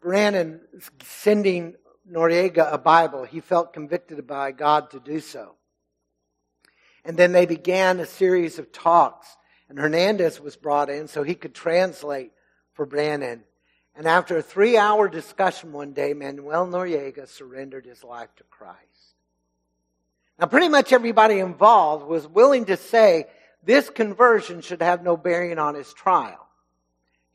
Brannon 0.00 0.60
sending 1.02 1.74
Noriega 2.10 2.72
a 2.72 2.78
Bible. 2.78 3.24
He 3.24 3.40
felt 3.40 3.72
convicted 3.72 4.26
by 4.26 4.52
God 4.52 4.90
to 4.90 5.00
do 5.00 5.20
so. 5.20 5.54
And 7.04 7.16
then 7.16 7.32
they 7.32 7.46
began 7.46 8.00
a 8.00 8.06
series 8.06 8.58
of 8.58 8.72
talks. 8.72 9.36
And 9.68 9.78
Hernandez 9.78 10.40
was 10.40 10.56
brought 10.56 10.88
in 10.88 11.08
so 11.08 11.22
he 11.22 11.34
could 11.34 11.54
translate 11.54 12.32
for 12.72 12.86
Brannon. 12.86 13.44
And 13.94 14.06
after 14.06 14.38
a 14.38 14.42
three 14.42 14.76
hour 14.76 15.08
discussion 15.08 15.72
one 15.72 15.92
day, 15.92 16.14
Manuel 16.14 16.66
Noriega 16.66 17.28
surrendered 17.28 17.84
his 17.84 18.04
life 18.04 18.34
to 18.36 18.44
Christ. 18.44 18.78
Now, 20.38 20.46
pretty 20.46 20.68
much 20.68 20.92
everybody 20.92 21.40
involved 21.40 22.06
was 22.06 22.26
willing 22.26 22.66
to 22.66 22.76
say 22.76 23.26
this 23.64 23.90
conversion 23.90 24.60
should 24.60 24.82
have 24.82 25.02
no 25.02 25.16
bearing 25.16 25.58
on 25.58 25.74
his 25.74 25.92
trial. 25.92 26.47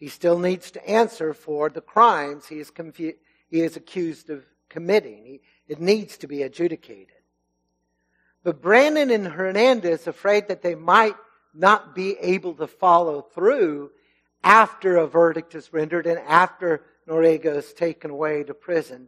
He 0.04 0.10
still 0.10 0.38
needs 0.38 0.70
to 0.72 0.86
answer 0.86 1.34
for 1.34 1.70
the 1.70 1.80
crimes 1.80 2.48
he 2.48 2.60
is, 2.60 2.70
confu- 2.70 3.14
he 3.48 3.62
is 3.62 3.78
accused 3.78 4.30
of 4.30 4.44
committing. 4.68 5.24
He, 5.24 5.42
it 5.66 5.80
needs 5.80 6.18
to 6.18 6.28
be 6.28 6.44
adjudicated. 6.44 7.16
But 8.44 8.62
Brannon 8.62 9.10
and 9.12 9.26
Hernandez, 9.26 10.06
afraid 10.06 10.50
that 10.50 10.62
they 10.62 10.76
might 10.76 11.16
not 11.54 11.96
be 11.96 12.18
able 12.20 12.54
to 12.56 12.68
follow 12.68 13.22
through 13.22 13.92
after 14.44 14.98
a 14.98 15.08
verdict 15.08 15.56
is 15.56 15.72
rendered 15.72 16.06
and 16.06 16.20
after 16.20 16.84
Noriega 17.08 17.56
is 17.56 17.72
taken 17.72 18.12
away 18.12 18.44
to 18.44 18.54
prison, 18.54 19.08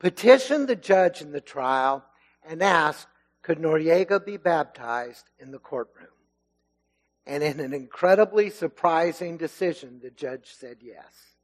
petitioned 0.00 0.66
the 0.66 0.74
judge 0.74 1.22
in 1.22 1.30
the 1.30 1.40
trial 1.40 2.04
and 2.44 2.60
asked, 2.60 3.06
could 3.42 3.58
Noriega 3.60 4.26
be 4.26 4.36
baptized 4.36 5.30
in 5.38 5.52
the 5.52 5.60
courtroom? 5.60 6.17
And 7.28 7.42
in 7.42 7.60
an 7.60 7.74
incredibly 7.74 8.48
surprising 8.48 9.36
decision, 9.36 10.00
the 10.02 10.10
judge 10.10 10.54
said 10.54 10.78
yes. 10.80 11.34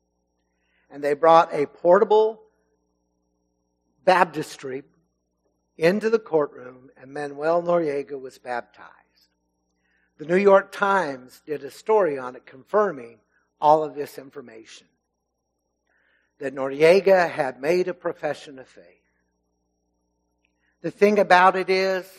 And 0.91 1.05
they 1.05 1.13
brought 1.13 1.53
a 1.53 1.67
portable 1.67 2.41
baptistry 4.03 4.83
into 5.77 6.09
the 6.09 6.19
courtroom, 6.19 6.89
and 6.97 7.13
Manuel 7.13 7.63
Noriega 7.63 8.19
was 8.19 8.39
baptized. 8.39 8.89
The 10.17 10.25
New 10.25 10.37
York 10.37 10.73
Times 10.73 11.43
did 11.45 11.63
a 11.63 11.71
story 11.71 12.19
on 12.19 12.35
it 12.35 12.47
confirming 12.47 13.19
all 13.61 13.85
of 13.85 13.95
this 13.95 14.17
information. 14.17 14.87
That 16.39 16.55
Noriega 16.55 17.31
had 17.31 17.61
made 17.61 17.89
a 17.89 17.95
profession 17.95 18.59
of 18.59 18.67
faith. 18.67 18.85
The 20.81 20.91
thing 20.91 21.19
about 21.19 21.57
it 21.57 21.69
is, 21.69 22.11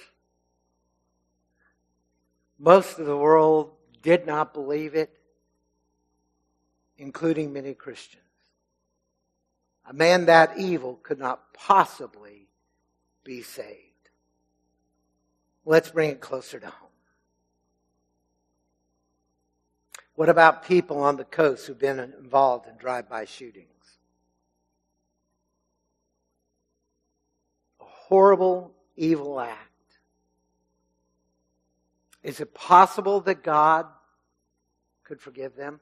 most 2.58 3.00
of 3.00 3.06
the 3.06 3.18
world 3.18 3.72
did 4.02 4.26
not 4.26 4.54
believe 4.54 4.96
it, 4.96 5.10
including 6.98 7.52
many 7.52 7.74
Christians. 7.74 8.22
A 9.88 9.94
man 9.94 10.26
that 10.26 10.58
evil 10.58 11.00
could 11.04 11.20
not 11.20 11.54
possibly 11.54 12.48
be 13.24 13.42
saved. 13.42 13.80
Let's 15.66 15.92
bring 15.92 16.12
it 16.12 16.22
closer 16.22 16.60
to 16.60 16.68
home. 16.68 16.90
What 20.16 20.30
about 20.30 20.66
people 20.66 21.00
on 21.00 21.18
the 21.18 21.26
coast 21.26 21.68
who've 21.68 21.78
been 21.78 22.00
involved 22.00 22.68
in 22.68 22.78
drive-by 22.78 23.26
shootings? 23.26 23.68
A 27.82 27.84
horrible, 27.84 28.72
evil 28.96 29.40
act. 29.40 29.75
Is 32.26 32.40
it 32.40 32.56
possible 32.56 33.22
that 33.22 33.44
God 33.44 33.86
could 35.04 35.22
forgive 35.22 35.56
them? 35.56 35.80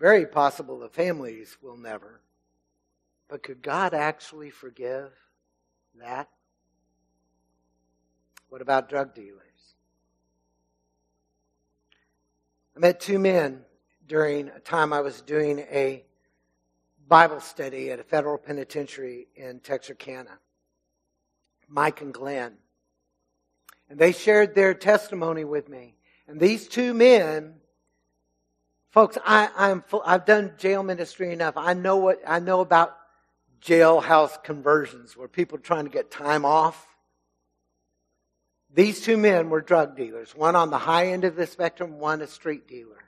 Very 0.00 0.24
possible 0.24 0.78
the 0.78 0.88
families 0.88 1.58
will 1.60 1.76
never. 1.76 2.22
But 3.28 3.42
could 3.42 3.60
God 3.60 3.92
actually 3.92 4.48
forgive 4.48 5.12
that? 6.00 6.30
What 8.48 8.62
about 8.62 8.88
drug 8.88 9.14
dealers? 9.14 9.42
I 12.74 12.80
met 12.80 13.00
two 13.00 13.18
men 13.18 13.66
during 14.08 14.48
a 14.48 14.60
time 14.60 14.94
I 14.94 15.02
was 15.02 15.20
doing 15.20 15.58
a 15.58 16.06
Bible 17.06 17.40
study 17.40 17.90
at 17.90 18.00
a 18.00 18.04
federal 18.04 18.38
penitentiary 18.38 19.28
in 19.36 19.60
Texarkana. 19.60 20.38
Mike 21.68 22.00
and 22.00 22.14
Glenn. 22.14 22.56
And 23.92 24.00
they 24.00 24.12
shared 24.12 24.54
their 24.54 24.72
testimony 24.72 25.44
with 25.44 25.68
me. 25.68 25.96
And 26.26 26.40
these 26.40 26.66
two 26.66 26.94
men, 26.94 27.56
folks, 28.88 29.18
I, 29.22 29.50
I'm, 29.54 29.84
I've 30.02 30.24
done 30.24 30.54
jail 30.56 30.82
ministry 30.82 31.30
enough. 31.30 31.58
I 31.58 31.74
know 31.74 31.98
what, 31.98 32.22
I 32.26 32.38
know 32.38 32.62
about 32.62 32.96
jailhouse 33.60 34.42
conversions 34.42 35.14
where 35.14 35.28
people 35.28 35.58
are 35.58 35.60
trying 35.60 35.84
to 35.84 35.90
get 35.90 36.10
time 36.10 36.46
off. 36.46 36.86
These 38.72 39.02
two 39.02 39.18
men 39.18 39.50
were 39.50 39.60
drug 39.60 39.94
dealers, 39.94 40.34
one 40.34 40.56
on 40.56 40.70
the 40.70 40.78
high 40.78 41.08
end 41.08 41.24
of 41.24 41.36
the 41.36 41.46
spectrum, 41.46 41.98
one 41.98 42.22
a 42.22 42.26
street 42.26 42.66
dealer. 42.66 43.04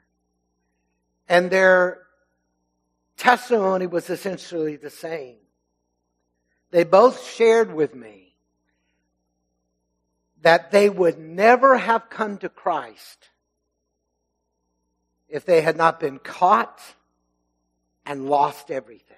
And 1.31 1.51
their 1.51 2.03
testimony 3.17 3.87
was 3.87 4.11
essentially 4.11 4.77
the 4.77 4.91
same. 4.91 5.37
They 6.73 6.85
both 6.85 7.27
shared 7.27 7.73
with 7.73 7.95
me 7.95 8.34
that 10.45 10.71
they 10.71 10.91
would 10.91 11.19
never 11.19 11.79
have 11.79 12.11
come 12.11 12.37
to 12.37 12.51
Christ 12.51 13.31
if 15.27 15.47
they 15.47 15.63
had 15.63 15.75
not 15.75 15.99
been 15.99 16.19
caught 16.19 16.83
and 18.05 18.29
lost 18.29 18.71
everything. 18.71 19.17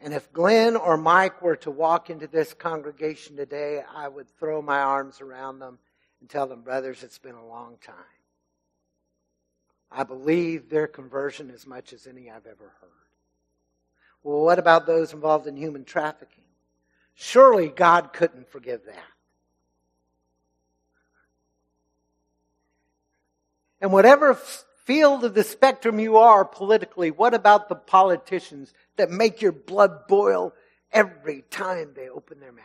And 0.00 0.14
if 0.14 0.32
Glenn 0.32 0.76
or 0.76 0.96
Mike 0.96 1.42
were 1.42 1.56
to 1.56 1.70
walk 1.70 2.08
into 2.08 2.26
this 2.26 2.54
congregation 2.54 3.36
today, 3.36 3.82
I 3.94 4.08
would 4.08 4.30
throw 4.38 4.62
my 4.62 4.78
arms 4.78 5.20
around 5.20 5.58
them 5.58 5.78
and 6.20 6.30
tell 6.30 6.46
them, 6.46 6.62
brothers, 6.62 7.02
it's 7.02 7.18
been 7.18 7.34
a 7.34 7.46
long 7.46 7.76
time. 7.84 7.94
I 9.92 10.04
believe 10.04 10.70
their 10.70 10.86
conversion 10.86 11.50
as 11.50 11.66
much 11.66 11.92
as 11.92 12.06
any 12.06 12.30
I've 12.30 12.46
ever 12.46 12.72
heard. 12.80 12.90
Well, 14.22 14.40
what 14.40 14.58
about 14.58 14.86
those 14.86 15.12
involved 15.12 15.46
in 15.46 15.56
human 15.56 15.84
trafficking? 15.84 16.39
Surely 17.22 17.68
God 17.68 18.14
couldn't 18.14 18.50
forgive 18.50 18.86
that. 18.86 19.04
And 23.78 23.92
whatever 23.92 24.34
field 24.86 25.22
of 25.24 25.34
the 25.34 25.44
spectrum 25.44 26.00
you 26.00 26.16
are 26.16 26.46
politically, 26.46 27.10
what 27.10 27.34
about 27.34 27.68
the 27.68 27.74
politicians 27.74 28.72
that 28.96 29.10
make 29.10 29.42
your 29.42 29.52
blood 29.52 30.06
boil 30.08 30.54
every 30.90 31.44
time 31.50 31.92
they 31.94 32.08
open 32.08 32.40
their 32.40 32.52
mouths? 32.52 32.64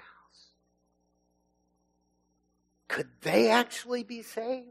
Could 2.87 3.09
they 3.23 3.49
actually 3.49 4.03
be 4.03 4.21
saved? 4.21 4.69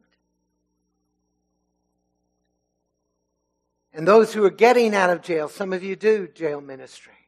And 3.92 4.08
those 4.08 4.32
who 4.32 4.42
are 4.46 4.50
getting 4.50 4.94
out 4.94 5.10
of 5.10 5.20
jail, 5.20 5.50
some 5.50 5.74
of 5.74 5.82
you 5.82 5.94
do 5.94 6.26
jail 6.26 6.62
ministry 6.62 7.23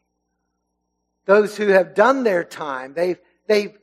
those 1.27 1.57
who 1.57 1.69
have 1.69 1.95
done 1.95 2.25
their 2.25 2.45
time, 2.45 2.95
they've, 2.95 3.19
they've 3.47 3.77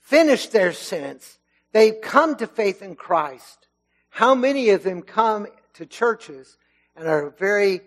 finished 0.00 0.52
their 0.52 0.72
sentence, 0.72 1.38
they've 1.72 2.00
come 2.00 2.36
to 2.36 2.46
faith 2.46 2.82
in 2.82 2.94
Christ. 2.94 3.66
How 4.10 4.34
many 4.34 4.70
of 4.70 4.82
them 4.82 5.02
come 5.02 5.46
to 5.74 5.86
churches 5.86 6.56
and 6.94 7.08
are 7.08 7.30
very 7.30 7.80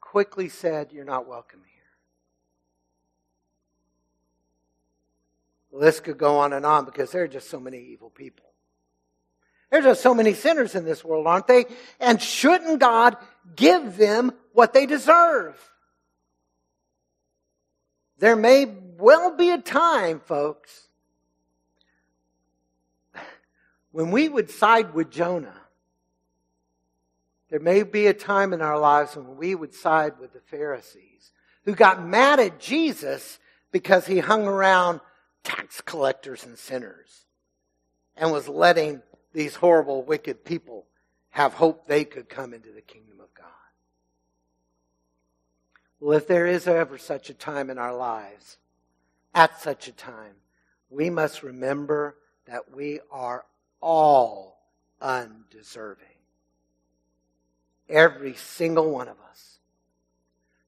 quickly 0.00 0.48
said, 0.48 0.92
You're 0.92 1.04
not 1.04 1.26
welcome 1.26 1.60
here? 1.64 1.82
The 5.72 5.78
list 5.78 6.04
could 6.04 6.18
go 6.18 6.38
on 6.38 6.52
and 6.52 6.64
on 6.64 6.84
because 6.84 7.10
there 7.10 7.24
are 7.24 7.28
just 7.28 7.50
so 7.50 7.58
many 7.58 7.78
evil 7.78 8.10
people. 8.10 8.44
There's 9.70 9.84
just 9.84 10.02
so 10.02 10.14
many 10.14 10.34
sinners 10.34 10.74
in 10.74 10.84
this 10.84 11.02
world, 11.02 11.26
aren't 11.26 11.46
they? 11.46 11.64
And 11.98 12.20
shouldn't 12.20 12.78
God 12.78 13.16
give 13.56 13.96
them 13.96 14.32
what 14.52 14.74
they 14.74 14.84
deserve? 14.84 15.58
There 18.22 18.36
may 18.36 18.66
well 18.98 19.34
be 19.34 19.50
a 19.50 19.58
time, 19.58 20.20
folks, 20.20 20.86
when 23.90 24.12
we 24.12 24.28
would 24.28 24.48
side 24.48 24.94
with 24.94 25.10
Jonah. 25.10 25.60
There 27.50 27.58
may 27.58 27.82
be 27.82 28.06
a 28.06 28.14
time 28.14 28.52
in 28.52 28.62
our 28.62 28.78
lives 28.78 29.16
when 29.16 29.36
we 29.36 29.56
would 29.56 29.74
side 29.74 30.20
with 30.20 30.32
the 30.34 30.40
Pharisees 30.40 31.32
who 31.64 31.74
got 31.74 32.06
mad 32.06 32.38
at 32.38 32.60
Jesus 32.60 33.40
because 33.72 34.06
he 34.06 34.20
hung 34.20 34.46
around 34.46 35.00
tax 35.42 35.80
collectors 35.80 36.44
and 36.44 36.56
sinners 36.56 37.26
and 38.16 38.30
was 38.30 38.46
letting 38.46 39.02
these 39.32 39.56
horrible, 39.56 40.04
wicked 40.04 40.44
people 40.44 40.86
have 41.30 41.54
hope 41.54 41.88
they 41.88 42.04
could 42.04 42.28
come 42.28 42.54
into 42.54 42.70
the 42.70 42.82
kingdom. 42.82 43.12
Well, 46.02 46.18
if 46.18 46.26
there 46.26 46.48
is 46.48 46.66
ever 46.66 46.98
such 46.98 47.30
a 47.30 47.34
time 47.34 47.70
in 47.70 47.78
our 47.78 47.94
lives, 47.94 48.58
at 49.36 49.60
such 49.60 49.86
a 49.86 49.92
time, 49.92 50.34
we 50.90 51.10
must 51.10 51.44
remember 51.44 52.16
that 52.46 52.74
we 52.74 52.98
are 53.12 53.44
all 53.80 54.58
undeserving. 55.00 56.06
Every 57.88 58.34
single 58.34 58.90
one 58.90 59.06
of 59.06 59.14
us. 59.30 59.60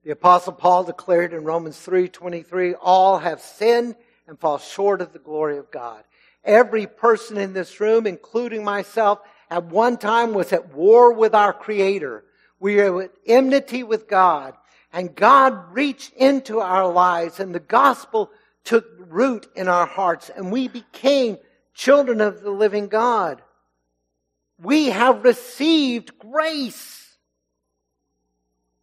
The 0.04 0.12
apostle 0.12 0.52
Paul 0.52 0.84
declared 0.84 1.32
in 1.32 1.42
Romans 1.42 1.80
3:23, 1.80 2.76
all 2.76 3.18
have 3.18 3.40
sinned 3.40 3.96
and 4.28 4.38
fall 4.38 4.58
short 4.58 5.00
of 5.00 5.12
the 5.12 5.18
glory 5.18 5.58
of 5.58 5.72
God. 5.72 6.04
Every 6.44 6.86
person 6.86 7.38
in 7.38 7.54
this 7.54 7.80
room, 7.80 8.06
including 8.06 8.62
myself, 8.62 9.18
at 9.50 9.64
one 9.64 9.96
time 9.96 10.32
was 10.32 10.52
at 10.52 10.72
war 10.72 11.12
with 11.12 11.34
our 11.34 11.52
Creator. 11.52 12.24
We 12.60 12.80
are 12.80 13.02
at 13.02 13.10
enmity 13.26 13.82
with 13.82 14.06
God. 14.06 14.54
And 14.94 15.12
God 15.12 15.74
reached 15.74 16.12
into 16.12 16.60
our 16.60 16.88
lives 16.88 17.40
and 17.40 17.52
the 17.52 17.58
gospel 17.58 18.30
took 18.62 18.86
root 18.96 19.44
in 19.56 19.66
our 19.66 19.86
hearts 19.86 20.30
and 20.30 20.52
we 20.52 20.68
became 20.68 21.36
children 21.74 22.20
of 22.20 22.42
the 22.42 22.52
living 22.52 22.86
God. 22.86 23.42
We 24.62 24.90
have 24.90 25.24
received 25.24 26.16
grace, 26.20 27.16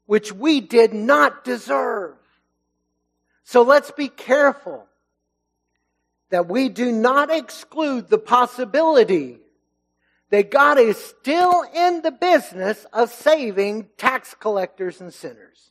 which 0.05 0.33
we 0.33 0.59
did 0.59 0.93
not 0.93 1.45
deserve. 1.45 2.17
So 3.45 3.61
let's 3.61 3.91
be 3.91 4.09
careful 4.09 4.85
that 6.29 6.49
we 6.49 6.67
do 6.67 6.91
not 6.91 7.31
exclude 7.31 8.09
the 8.09 8.17
possibility 8.17 9.39
that 10.29 10.51
God 10.51 10.77
is 10.77 10.97
still 10.97 11.63
in 11.73 12.01
the 12.01 12.11
business 12.11 12.85
of 12.91 13.13
saving 13.13 13.87
tax 13.95 14.35
collectors 14.37 14.99
and 14.99 15.13
sinners. 15.13 15.70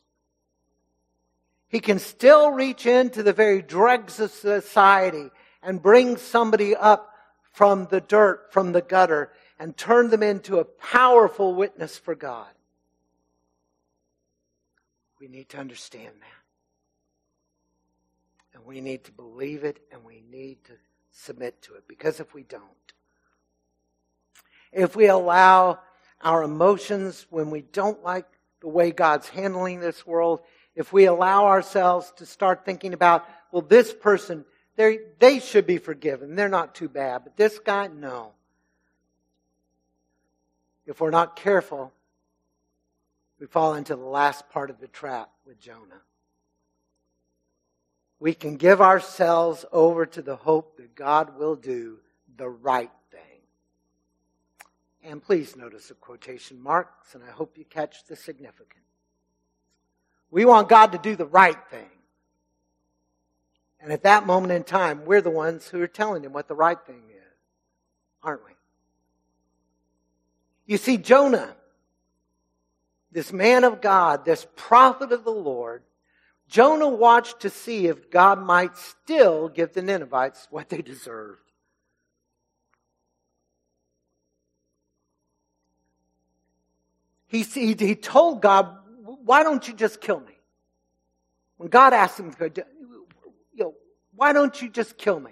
He 1.71 1.79
can 1.79 1.99
still 1.99 2.51
reach 2.51 2.85
into 2.85 3.23
the 3.23 3.31
very 3.31 3.61
dregs 3.61 4.19
of 4.19 4.31
society 4.31 5.29
and 5.63 5.81
bring 5.81 6.17
somebody 6.17 6.75
up 6.75 7.15
from 7.53 7.87
the 7.89 8.01
dirt, 8.01 8.51
from 8.51 8.73
the 8.73 8.81
gutter, 8.81 9.31
and 9.57 9.77
turn 9.77 10.09
them 10.09 10.21
into 10.21 10.59
a 10.59 10.65
powerful 10.65 11.55
witness 11.55 11.97
for 11.97 12.13
God. 12.13 12.49
We 15.21 15.29
need 15.29 15.47
to 15.49 15.59
understand 15.59 16.13
that. 16.19 16.27
And 18.53 18.65
we 18.65 18.81
need 18.81 19.05
to 19.05 19.13
believe 19.13 19.63
it 19.63 19.79
and 19.93 20.03
we 20.03 20.23
need 20.29 20.61
to 20.65 20.73
submit 21.11 21.61
to 21.63 21.75
it. 21.75 21.87
Because 21.87 22.19
if 22.19 22.33
we 22.33 22.43
don't, 22.43 22.63
if 24.73 24.93
we 24.93 25.07
allow 25.07 25.79
our 26.21 26.43
emotions 26.43 27.25
when 27.29 27.49
we 27.49 27.61
don't 27.61 28.03
like 28.03 28.25
the 28.59 28.67
way 28.67 28.91
God's 28.91 29.29
handling 29.29 29.79
this 29.79 30.05
world, 30.05 30.41
if 30.75 30.93
we 30.93 31.05
allow 31.05 31.47
ourselves 31.47 32.11
to 32.17 32.25
start 32.25 32.65
thinking 32.65 32.93
about, 32.93 33.27
well, 33.51 33.61
this 33.61 33.93
person, 33.93 34.45
they 34.75 35.39
should 35.39 35.67
be 35.67 35.77
forgiven. 35.77 36.35
They're 36.35 36.49
not 36.49 36.75
too 36.75 36.89
bad. 36.89 37.23
But 37.23 37.37
this 37.37 37.59
guy, 37.59 37.87
no. 37.87 38.31
If 40.85 41.01
we're 41.01 41.11
not 41.11 41.35
careful, 41.35 41.93
we 43.39 43.47
fall 43.47 43.75
into 43.75 43.95
the 43.95 44.05
last 44.05 44.49
part 44.49 44.69
of 44.69 44.79
the 44.79 44.87
trap 44.87 45.29
with 45.45 45.59
Jonah. 45.59 46.01
We 48.19 48.33
can 48.33 48.55
give 48.55 48.81
ourselves 48.81 49.65
over 49.71 50.05
to 50.05 50.21
the 50.21 50.35
hope 50.35 50.77
that 50.77 50.95
God 50.95 51.37
will 51.37 51.55
do 51.55 51.99
the 52.37 52.49
right 52.49 52.91
thing. 53.11 53.19
and 55.03 55.21
please 55.21 55.55
notice 55.55 55.87
the 55.87 55.95
quotation 55.95 56.61
marks, 56.61 57.15
and 57.15 57.23
I 57.23 57.31
hope 57.31 57.57
you 57.57 57.65
catch 57.65 58.05
the 58.05 58.15
significance. 58.15 58.90
We 60.31 60.45
want 60.45 60.69
God 60.69 60.93
to 60.93 60.97
do 60.97 61.15
the 61.15 61.25
right 61.25 61.57
thing. 61.69 61.89
And 63.81 63.91
at 63.91 64.03
that 64.03 64.25
moment 64.25 64.53
in 64.53 64.63
time, 64.63 65.05
we're 65.05 65.21
the 65.21 65.29
ones 65.29 65.67
who 65.67 65.81
are 65.81 65.87
telling 65.87 66.23
him 66.23 66.33
what 66.33 66.47
the 66.47 66.55
right 66.55 66.77
thing 66.85 67.03
is, 67.09 67.37
aren't 68.23 68.43
we? 68.45 68.51
You 70.65 70.77
see, 70.77 70.97
Jonah, 70.97 71.55
this 73.11 73.33
man 73.33 73.63
of 73.63 73.81
God, 73.81 74.23
this 74.23 74.47
prophet 74.55 75.11
of 75.11 75.25
the 75.25 75.31
Lord, 75.31 75.83
Jonah 76.47 76.87
watched 76.87 77.41
to 77.41 77.49
see 77.49 77.87
if 77.87 78.09
God 78.09 78.39
might 78.39 78.77
still 78.77 79.49
give 79.49 79.73
the 79.73 79.81
Ninevites 79.81 80.47
what 80.49 80.69
they 80.69 80.81
deserved. 80.81 81.41
he, 87.31 87.43
he, 87.43 87.73
he 87.73 87.95
told 87.95 88.41
God, 88.41 88.77
why 89.23 89.43
don't 89.43 89.67
you 89.67 89.73
just 89.73 90.01
kill 90.01 90.19
me? 90.19 90.37
When 91.57 91.69
God 91.69 91.93
asked 91.93 92.19
him, 92.19 92.33
you 92.39 92.63
know, 93.55 93.75
why 94.15 94.33
don't 94.33 94.59
you 94.61 94.69
just 94.69 94.97
kill 94.97 95.19
me? 95.19 95.31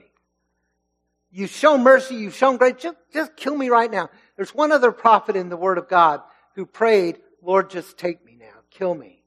You've 1.31 1.51
shown 1.51 1.83
mercy, 1.83 2.15
you've 2.15 2.35
shown 2.35 2.57
grace, 2.57 2.75
just, 2.79 2.97
just 3.13 3.35
kill 3.35 3.55
me 3.55 3.69
right 3.69 3.89
now. 3.89 4.09
There's 4.35 4.53
one 4.53 4.71
other 4.71 4.91
prophet 4.91 5.35
in 5.35 5.49
the 5.49 5.57
Word 5.57 5.77
of 5.77 5.87
God 5.87 6.21
who 6.55 6.65
prayed, 6.65 7.19
Lord, 7.41 7.69
just 7.69 7.97
take 7.97 8.25
me 8.25 8.35
now, 8.39 8.45
kill 8.71 8.95
me. 8.95 9.21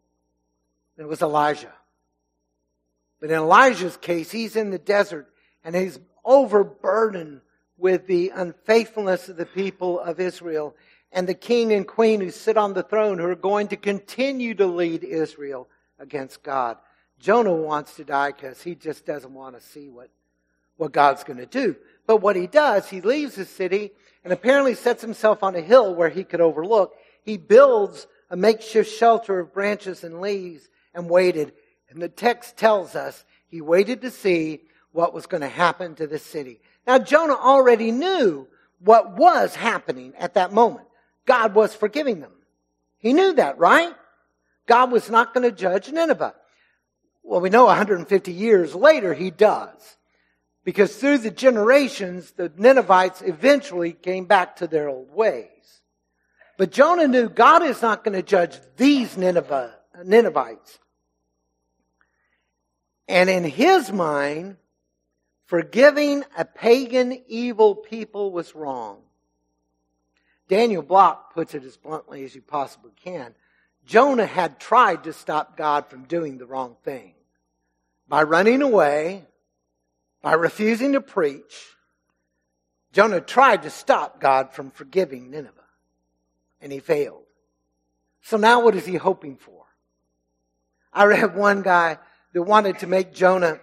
And 0.97 1.05
it 1.05 1.09
was 1.09 1.23
Elijah. 1.23 1.73
But 3.21 3.31
in 3.31 3.37
Elijah's 3.37 3.97
case, 3.97 4.31
he's 4.31 4.57
in 4.57 4.71
the 4.71 4.79
desert 4.79 5.33
and 5.65 5.77
he's 5.77 5.99
overburdened 6.25 7.41
with 7.79 8.07
the 8.07 8.31
unfaithfulness 8.35 9.29
of 9.29 9.37
the 9.37 9.47
people 9.47 10.01
of 10.01 10.21
Israel 10.21 10.75
and 11.13 11.29
the 11.29 11.35
king 11.35 11.73
and 11.73 11.87
queen 11.87 12.21
who 12.21 12.31
sit 12.31 12.57
on 12.57 12.73
the 12.73 12.83
throne 12.83 13.19
who 13.19 13.27
are 13.27 13.35
going 13.35 13.69
to 13.69 13.77
continue 13.77 14.55
to 14.55 14.67
lead 14.67 15.05
Israel 15.05 15.69
against 15.99 16.43
God. 16.43 16.79
Jonah 17.21 17.53
wants 17.53 17.95
to 17.97 18.05
die 18.05 18.33
because 18.33 18.63
he 18.63 18.75
just 18.75 19.07
doesn't 19.07 19.35
want 19.35 19.55
to 19.55 19.65
see 19.65 19.89
what, 19.89 20.11
what 20.77 20.93
God's 20.93 21.23
going 21.23 21.39
to 21.39 21.47
do. 21.47 21.77
But 22.07 22.17
what 22.17 22.35
he 22.35 22.47
does, 22.47 22.89
he 22.89 23.01
leaves 23.01 23.37
the 23.37 23.45
city 23.45 23.93
and 24.25 24.33
apparently 24.33 24.75
sets 24.75 25.03
himself 25.03 25.43
on 25.43 25.55
a 25.55 25.61
hill 25.61 25.95
where 25.95 26.09
he 26.09 26.25
could 26.25 26.41
overlook. 26.41 26.97
He 27.23 27.37
builds 27.37 28.07
a 28.31 28.37
makeshift 28.37 28.91
shelter 28.91 29.39
of 29.39 29.53
branches 29.53 30.03
and 30.03 30.21
leaves 30.21 30.69
and 30.95 31.09
waited. 31.09 31.53
And 31.91 32.01
the 32.01 32.09
text 32.09 32.57
tells 32.57 32.97
us 32.97 33.25
he 33.49 33.61
waited 33.61 34.01
to 34.01 34.11
see 34.11 34.63
what 34.93 35.15
was 35.15 35.27
going 35.27 35.43
to 35.43 35.49
happen 35.49 35.95
to 35.97 36.07
the 36.07 36.19
city. 36.19 36.61
Now 36.87 36.99
Jonah 36.99 37.37
already 37.37 37.93
knew 37.93 38.49
what 38.81 39.17
was 39.17 39.55
happening 39.55 40.15
at 40.19 40.35
that 40.35 40.53
moment. 40.53 40.87
God 41.27 41.55
was 41.55 41.75
forgiving 41.75 42.21
them. 42.21 42.33
He 42.99 43.13
knew 43.13 43.35
that, 43.35 43.59
right? 43.59 43.95
God 44.67 44.93
was 44.93 45.11
not 45.11 45.35
going 45.35 45.49
to 45.49 45.55
judge 45.55 45.91
Nineveh. 45.91 46.35
Well, 47.23 47.41
we 47.41 47.51
know 47.51 47.67
150 47.67 48.33
years 48.33 48.75
later 48.75 49.15
he 49.15 49.31
does. 49.31 49.97
Because 50.65 50.95
through 50.97 51.19
the 51.19 51.31
generations, 51.31 52.33
the 52.33 52.53
Ninevites 52.57 53.21
eventually 53.23 53.93
came 53.93 54.27
back 54.27 54.57
to 54.57 54.69
their 54.69 54.89
old 54.89 55.13
ways. 55.13 55.49
But 56.57 56.71
Jonah 56.71 57.09
knew 57.09 57.29
God 57.29 57.65
is 57.65 57.83
not 57.83 58.05
going 58.05 58.15
to 58.15 58.23
judge 58.23 58.57
these 58.77 59.17
Nineveh, 59.17 59.75
Ninevites. 60.05 60.79
And 63.09 63.29
in 63.29 63.45
his 63.45 63.91
mind, 63.91 64.57
forgiving 65.47 66.25
a 66.39 66.45
pagan 66.45 67.21
evil 67.27 67.75
people 67.75 68.31
was 68.31 68.55
wrong. 68.55 68.99
Daniel 70.53 70.83
Block 70.83 71.33
puts 71.33 71.55
it 71.55 71.65
as 71.65 71.79
bluntly 71.79 72.25
as 72.25 72.35
you 72.35 72.43
possibly 72.43 72.93
can. 73.03 73.35
Jonah 73.87 74.27
had 74.27 74.61
tried 74.61 75.05
to 75.05 75.15
stop 75.15 75.57
God 75.57 75.87
from 75.87 76.05
doing 76.05 76.37
the 76.37 76.45
wrong 76.45 76.77
thing 76.85 77.15
by 78.07 78.25
running 78.25 78.61
away, 78.61 79.25
by 80.21 80.35
refusing 80.35 80.93
to 80.93 81.01
preach. 81.01 81.69
Jonah 82.93 83.23
tried 83.23 83.63
to 83.63 83.71
stop 83.71 84.21
God 84.21 84.53
from 84.53 84.71
forgiving 84.71 85.31
Nineveh, 85.31 85.55
and 86.61 86.71
he 86.71 86.81
failed. 86.81 87.25
So 88.21 88.37
now 88.37 88.63
what 88.63 88.75
is 88.75 88.85
he 88.85 88.97
hoping 88.97 89.39
for? 89.39 89.65
I 90.93 91.05
read 91.05 91.35
one 91.35 91.63
guy 91.63 91.97
that 92.35 92.43
wanted 92.43 92.81
to 92.81 92.87
make 92.87 93.15
Jonah, 93.15 93.59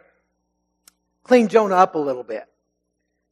clean 1.24 1.50
Jonah 1.50 1.76
up 1.76 1.94
a 1.94 2.00
little 2.00 2.24
bit. 2.24 2.46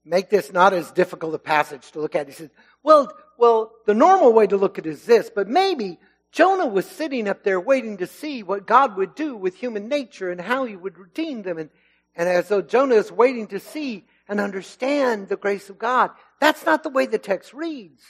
Make 0.05 0.29
this 0.29 0.53
not 0.53 0.73
as 0.73 0.91
difficult 0.91 1.33
a 1.33 1.39
passage 1.39 1.89
to 1.93 1.99
look 1.99 2.15
at. 2.15 2.27
He 2.27 2.33
said, 2.33 2.51
well, 2.83 3.11
well, 3.37 3.71
the 3.85 3.93
normal 3.93 4.33
way 4.33 4.47
to 4.47 4.57
look 4.57 4.79
at 4.79 4.85
it 4.85 4.89
is 4.89 5.05
this, 5.05 5.29
but 5.33 5.47
maybe 5.47 5.99
Jonah 6.31 6.67
was 6.67 6.85
sitting 6.85 7.27
up 7.27 7.43
there 7.43 7.59
waiting 7.59 7.97
to 7.97 8.07
see 8.07 8.43
what 8.43 8.67
God 8.67 8.97
would 8.97 9.15
do 9.15 9.35
with 9.35 9.55
human 9.55 9.87
nature 9.87 10.31
and 10.31 10.41
how 10.41 10.65
he 10.65 10.75
would 10.75 10.97
redeem 10.97 11.43
them. 11.43 11.57
And, 11.57 11.69
and 12.15 12.27
as 12.27 12.49
though 12.49 12.61
Jonah 12.61 12.95
is 12.95 13.11
waiting 13.11 13.47
to 13.47 13.59
see 13.59 14.05
and 14.27 14.39
understand 14.39 15.29
the 15.29 15.37
grace 15.37 15.69
of 15.69 15.77
God. 15.77 16.11
That's 16.39 16.65
not 16.65 16.83
the 16.83 16.89
way 16.89 17.05
the 17.05 17.17
text 17.17 17.53
reads. 17.53 18.03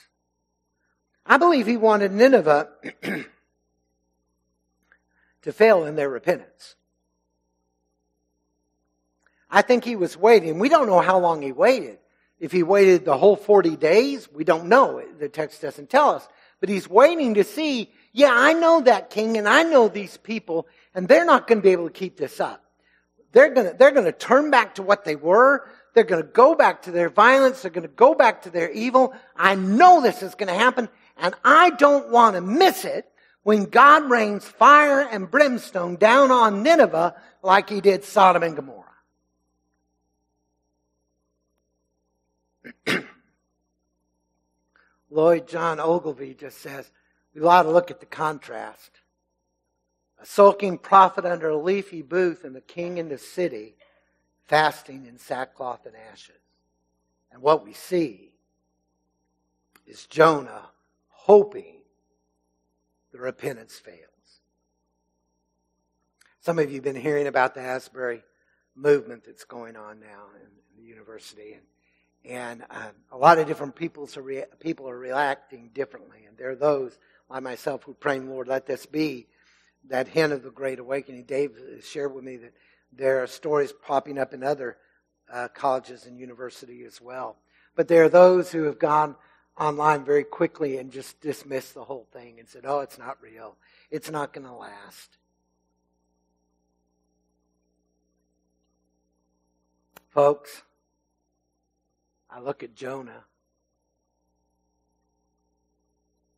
I 1.25 1.37
believe 1.37 1.67
he 1.67 1.77
wanted 1.77 2.11
Nineveh 2.11 2.69
to 5.43 5.51
fail 5.51 5.85
in 5.85 5.95
their 5.95 6.09
repentance. 6.09 6.75
I 9.49 9.61
think 9.61 9.85
he 9.85 9.95
was 9.95 10.17
waiting. 10.17 10.59
We 10.59 10.69
don't 10.69 10.87
know 10.87 10.99
how 10.99 11.19
long 11.19 11.41
he 11.41 11.51
waited. 11.51 11.99
If 12.39 12.51
he 12.51 12.63
waited 12.63 13.05
the 13.05 13.17
whole 13.17 13.35
40 13.35 13.75
days, 13.77 14.27
we 14.31 14.43
don't 14.43 14.67
know. 14.67 15.03
The 15.19 15.29
text 15.29 15.61
doesn't 15.61 15.89
tell 15.89 16.11
us. 16.11 16.27
But 16.59 16.69
he's 16.69 16.89
waiting 16.89 17.35
to 17.35 17.43
see, 17.43 17.91
yeah, 18.13 18.31
I 18.31 18.53
know 18.53 18.81
that 18.81 19.09
king 19.09 19.37
and 19.37 19.47
I 19.47 19.63
know 19.63 19.87
these 19.87 20.17
people 20.17 20.67
and 20.93 21.07
they're 21.07 21.25
not 21.25 21.47
going 21.47 21.59
to 21.59 21.63
be 21.63 21.71
able 21.71 21.87
to 21.87 21.93
keep 21.93 22.17
this 22.17 22.39
up. 22.39 22.63
They're 23.31 23.53
going 23.53 23.71
to, 23.71 23.77
they're 23.77 23.91
going 23.91 24.05
to 24.05 24.11
turn 24.11 24.51
back 24.51 24.75
to 24.75 24.83
what 24.83 25.05
they 25.05 25.15
were. 25.15 25.67
They're 25.93 26.03
going 26.03 26.23
to 26.23 26.27
go 26.27 26.55
back 26.55 26.83
to 26.83 26.91
their 26.91 27.09
violence. 27.09 27.61
They're 27.61 27.71
going 27.71 27.87
to 27.87 27.93
go 27.93 28.13
back 28.15 28.43
to 28.43 28.49
their 28.49 28.71
evil. 28.71 29.13
I 29.35 29.55
know 29.55 30.01
this 30.01 30.23
is 30.23 30.35
going 30.35 30.47
to 30.47 30.53
happen 30.53 30.89
and 31.17 31.33
I 31.43 31.71
don't 31.71 32.09
want 32.09 32.35
to 32.35 32.41
miss 32.41 32.85
it 32.85 33.11
when 33.43 33.65
God 33.65 34.09
rains 34.09 34.45
fire 34.45 35.01
and 35.01 35.29
brimstone 35.29 35.95
down 35.95 36.31
on 36.31 36.63
Nineveh 36.63 37.15
like 37.41 37.69
he 37.69 37.81
did 37.81 38.03
Sodom 38.03 38.43
and 38.43 38.55
Gomorrah. 38.55 38.86
Lloyd 45.09 45.47
John 45.47 45.79
Ogilvie 45.79 46.33
just 46.33 46.59
says, 46.59 46.91
we 47.33 47.41
ought 47.41 47.63
to 47.63 47.71
look 47.71 47.91
at 47.91 47.99
the 47.99 48.05
contrast. 48.05 48.91
A 50.19 50.25
sulking 50.25 50.77
prophet 50.77 51.25
under 51.25 51.49
a 51.49 51.57
leafy 51.57 52.01
booth 52.01 52.43
and 52.43 52.55
the 52.55 52.61
king 52.61 52.97
in 52.97 53.09
the 53.09 53.17
city 53.17 53.75
fasting 54.47 55.05
in 55.05 55.17
sackcloth 55.17 55.85
and 55.85 55.95
ashes. 56.11 56.35
And 57.31 57.41
what 57.41 57.63
we 57.63 57.73
see 57.73 58.31
is 59.85 60.05
Jonah 60.07 60.69
hoping 61.09 61.75
the 63.11 63.19
repentance 63.19 63.75
fails. 63.75 64.01
Some 66.39 66.59
of 66.59 66.69
you 66.69 66.75
have 66.75 66.83
been 66.83 66.95
hearing 66.95 67.27
about 67.27 67.53
the 67.53 67.61
Asbury 67.61 68.23
movement 68.73 69.25
that's 69.25 69.43
going 69.43 69.75
on 69.75 69.99
now 69.99 70.23
in 70.41 70.49
the 70.77 70.87
university. 70.87 71.53
And 71.53 71.63
and 72.27 72.63
um, 72.69 72.91
a 73.11 73.17
lot 73.17 73.39
of 73.39 73.47
different 73.47 73.75
people's 73.75 74.17
are 74.17 74.45
people 74.59 74.89
are 74.89 74.97
reacting 74.97 75.69
differently. 75.73 76.25
And 76.27 76.37
there 76.37 76.51
are 76.51 76.55
those, 76.55 76.97
like 77.29 77.43
myself, 77.43 77.83
who 77.83 77.93
pray, 77.93 78.19
Lord, 78.19 78.47
let 78.47 78.65
this 78.65 78.85
be 78.85 79.27
that 79.89 80.09
hint 80.09 80.33
of 80.33 80.43
the 80.43 80.51
Great 80.51 80.79
Awakening. 80.79 81.23
Dave 81.23 81.57
shared 81.83 82.13
with 82.13 82.23
me 82.23 82.37
that 82.37 82.53
there 82.91 83.23
are 83.23 83.27
stories 83.27 83.71
popping 83.71 84.17
up 84.17 84.33
in 84.33 84.43
other 84.43 84.77
uh, 85.31 85.47
colleges 85.49 86.05
and 86.05 86.19
university 86.19 86.83
as 86.83 86.99
well. 86.99 87.37
But 87.75 87.87
there 87.87 88.03
are 88.03 88.09
those 88.09 88.51
who 88.51 88.63
have 88.63 88.79
gone 88.79 89.15
online 89.57 90.03
very 90.03 90.23
quickly 90.23 90.77
and 90.77 90.91
just 90.91 91.21
dismissed 91.21 91.73
the 91.73 91.83
whole 91.83 92.07
thing 92.11 92.39
and 92.39 92.47
said, 92.47 92.63
oh, 92.65 92.79
it's 92.79 92.97
not 92.97 93.21
real. 93.21 93.55
It's 93.89 94.11
not 94.11 94.33
going 94.33 94.47
to 94.47 94.53
last. 94.53 95.17
Folks, 100.09 100.63
I 102.37 102.39
look 102.39 102.61
at 102.61 102.75
Jonah 102.75 103.23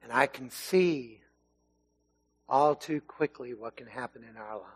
and 0.01 0.13
I 0.13 0.27
can 0.27 0.49
see 0.49 1.19
all 2.47 2.73
too 2.73 3.01
quickly 3.01 3.53
what 3.53 3.75
can 3.75 3.87
happen 3.87 4.23
in 4.23 4.37
our 4.37 4.53
lives. 4.53 4.69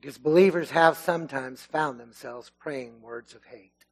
Because 0.00 0.16
believers 0.16 0.70
have 0.70 0.96
sometimes 0.96 1.60
found 1.62 1.98
themselves 1.98 2.52
praying 2.60 3.02
words 3.02 3.34
of 3.34 3.42
hate. 3.46 3.84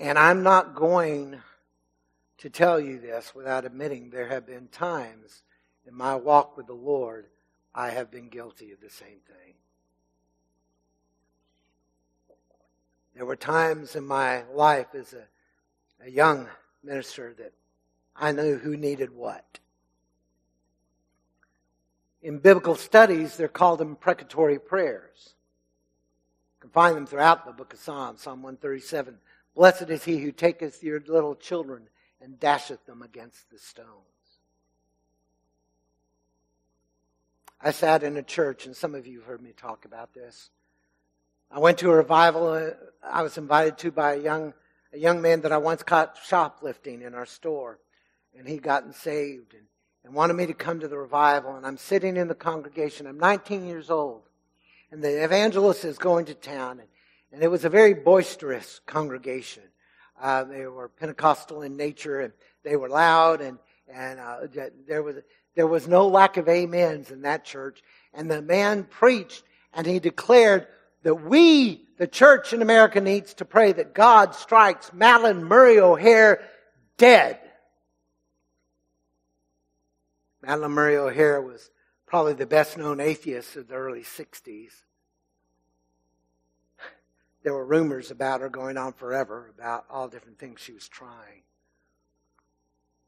And 0.00 0.18
I'm 0.18 0.42
not 0.42 0.74
going 0.74 1.42
to 2.38 2.48
tell 2.48 2.80
you 2.80 2.98
this 2.98 3.34
without 3.34 3.66
admitting 3.66 4.08
there 4.08 4.28
have 4.28 4.46
been 4.46 4.68
times 4.68 5.42
in 5.86 5.94
my 5.94 6.14
walk 6.14 6.56
with 6.56 6.66
the 6.66 6.72
Lord 6.72 7.26
I 7.74 7.90
have 7.90 8.10
been 8.10 8.30
guilty 8.30 8.72
of 8.72 8.80
the 8.80 8.88
same 8.88 9.20
thing. 9.26 9.52
There 13.14 13.26
were 13.26 13.36
times 13.36 13.94
in 13.94 14.06
my 14.06 14.44
life 14.52 14.94
as 14.94 15.12
a, 15.12 16.06
a 16.06 16.10
young 16.10 16.48
minister 16.82 17.34
that 17.38 17.52
I 18.16 18.32
knew 18.32 18.56
who 18.56 18.76
needed 18.76 19.14
what. 19.14 19.58
In 22.22 22.38
biblical 22.38 22.76
studies, 22.76 23.36
they're 23.36 23.48
called 23.48 23.80
imprecatory 23.80 24.58
prayers. 24.58 25.34
You 26.56 26.60
can 26.62 26.70
find 26.70 26.96
them 26.96 27.06
throughout 27.06 27.44
the 27.44 27.52
book 27.52 27.72
of 27.72 27.80
Psalms, 27.80 28.22
Psalm 28.22 28.42
137. 28.42 29.18
Blessed 29.54 29.90
is 29.90 30.04
he 30.04 30.18
who 30.18 30.32
taketh 30.32 30.82
your 30.82 31.02
little 31.06 31.34
children 31.34 31.88
and 32.20 32.38
dasheth 32.38 32.86
them 32.86 33.02
against 33.02 33.50
the 33.50 33.58
stones. 33.58 33.88
I 37.60 37.70
sat 37.70 38.02
in 38.02 38.16
a 38.16 38.22
church, 38.22 38.66
and 38.66 38.74
some 38.74 38.94
of 38.94 39.06
you 39.06 39.18
have 39.18 39.26
heard 39.26 39.42
me 39.42 39.52
talk 39.52 39.84
about 39.84 40.14
this. 40.14 40.50
I 41.54 41.58
went 41.58 41.78
to 41.78 41.90
a 41.90 41.94
revival 41.94 42.48
uh, 42.48 42.70
I 43.04 43.22
was 43.22 43.36
invited 43.36 43.76
to 43.78 43.90
by 43.90 44.14
a 44.14 44.22
young, 44.22 44.54
a 44.94 44.98
young 44.98 45.20
man 45.20 45.42
that 45.42 45.52
I 45.52 45.58
once 45.58 45.82
caught 45.82 46.16
shoplifting 46.24 47.02
in 47.02 47.14
our 47.14 47.26
store. 47.26 47.78
And 48.38 48.48
he'd 48.48 48.62
gotten 48.62 48.94
saved 48.94 49.52
and, 49.52 49.64
and 50.02 50.14
wanted 50.14 50.32
me 50.32 50.46
to 50.46 50.54
come 50.54 50.80
to 50.80 50.88
the 50.88 50.96
revival. 50.96 51.56
And 51.56 51.66
I'm 51.66 51.76
sitting 51.76 52.16
in 52.16 52.28
the 52.28 52.34
congregation. 52.34 53.06
I'm 53.06 53.18
19 53.18 53.66
years 53.66 53.90
old. 53.90 54.22
And 54.90 55.04
the 55.04 55.22
evangelist 55.22 55.84
is 55.84 55.98
going 55.98 56.24
to 56.26 56.34
town. 56.34 56.80
And, 56.80 56.88
and 57.32 57.42
it 57.42 57.50
was 57.50 57.66
a 57.66 57.68
very 57.68 57.92
boisterous 57.92 58.80
congregation. 58.86 59.64
Uh, 60.18 60.44
they 60.44 60.66
were 60.66 60.88
Pentecostal 60.88 61.60
in 61.60 61.76
nature 61.76 62.20
and 62.20 62.32
they 62.64 62.76
were 62.76 62.88
loud 62.88 63.42
and, 63.42 63.58
and 63.92 64.20
uh, 64.20 64.38
there 64.88 65.02
was 65.02 65.16
there 65.54 65.66
was 65.66 65.86
no 65.86 66.06
lack 66.06 66.38
of 66.38 66.48
amens 66.48 67.10
in 67.10 67.22
that 67.22 67.44
church. 67.44 67.82
And 68.14 68.30
the 68.30 68.40
man 68.40 68.84
preached 68.84 69.42
and 69.74 69.86
he 69.86 69.98
declared 69.98 70.66
that 71.02 71.14
we, 71.14 71.84
the 71.98 72.06
church 72.06 72.52
in 72.52 72.62
America, 72.62 73.00
needs 73.00 73.34
to 73.34 73.44
pray 73.44 73.72
that 73.72 73.94
God 73.94 74.34
strikes 74.34 74.90
Madalyn 74.90 75.42
Murray 75.42 75.78
O'Hair 75.78 76.42
dead. 76.96 77.38
Madalyn 80.44 80.70
Murray 80.70 80.96
O'Hair 80.96 81.40
was 81.40 81.70
probably 82.06 82.34
the 82.34 82.46
best 82.46 82.76
known 82.76 83.00
atheist 83.00 83.56
of 83.56 83.68
the 83.68 83.74
early 83.74 84.02
60s. 84.02 84.72
There 87.42 87.54
were 87.54 87.64
rumors 87.64 88.10
about 88.10 88.40
her 88.40 88.48
going 88.48 88.76
on 88.76 88.92
forever 88.92 89.50
about 89.56 89.84
all 89.90 90.08
different 90.08 90.38
things 90.38 90.60
she 90.60 90.72
was 90.72 90.86
trying. 90.88 91.42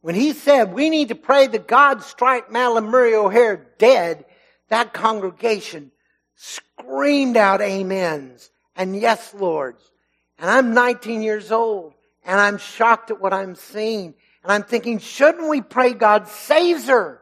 When 0.00 0.14
he 0.14 0.32
said, 0.32 0.72
we 0.72 0.90
need 0.90 1.08
to 1.08 1.14
pray 1.14 1.46
that 1.46 1.68
God 1.68 2.02
strike 2.02 2.50
Madalyn 2.50 2.88
Murray 2.88 3.14
O'Hair 3.14 3.68
dead, 3.78 4.24
that 4.68 4.92
congregation 4.92 5.92
screamed 6.34 7.36
out 7.36 7.60
amens 7.60 8.50
and 8.76 8.96
yes, 8.96 9.34
lords. 9.34 9.90
And 10.38 10.50
I'm 10.50 10.74
19 10.74 11.22
years 11.22 11.52
old 11.52 11.94
and 12.24 12.40
I'm 12.40 12.58
shocked 12.58 13.10
at 13.10 13.20
what 13.20 13.32
I'm 13.32 13.54
seeing. 13.54 14.14
And 14.42 14.52
I'm 14.52 14.62
thinking, 14.62 14.98
shouldn't 14.98 15.48
we 15.48 15.60
pray 15.60 15.92
God 15.92 16.28
saves 16.28 16.88
her? 16.88 17.20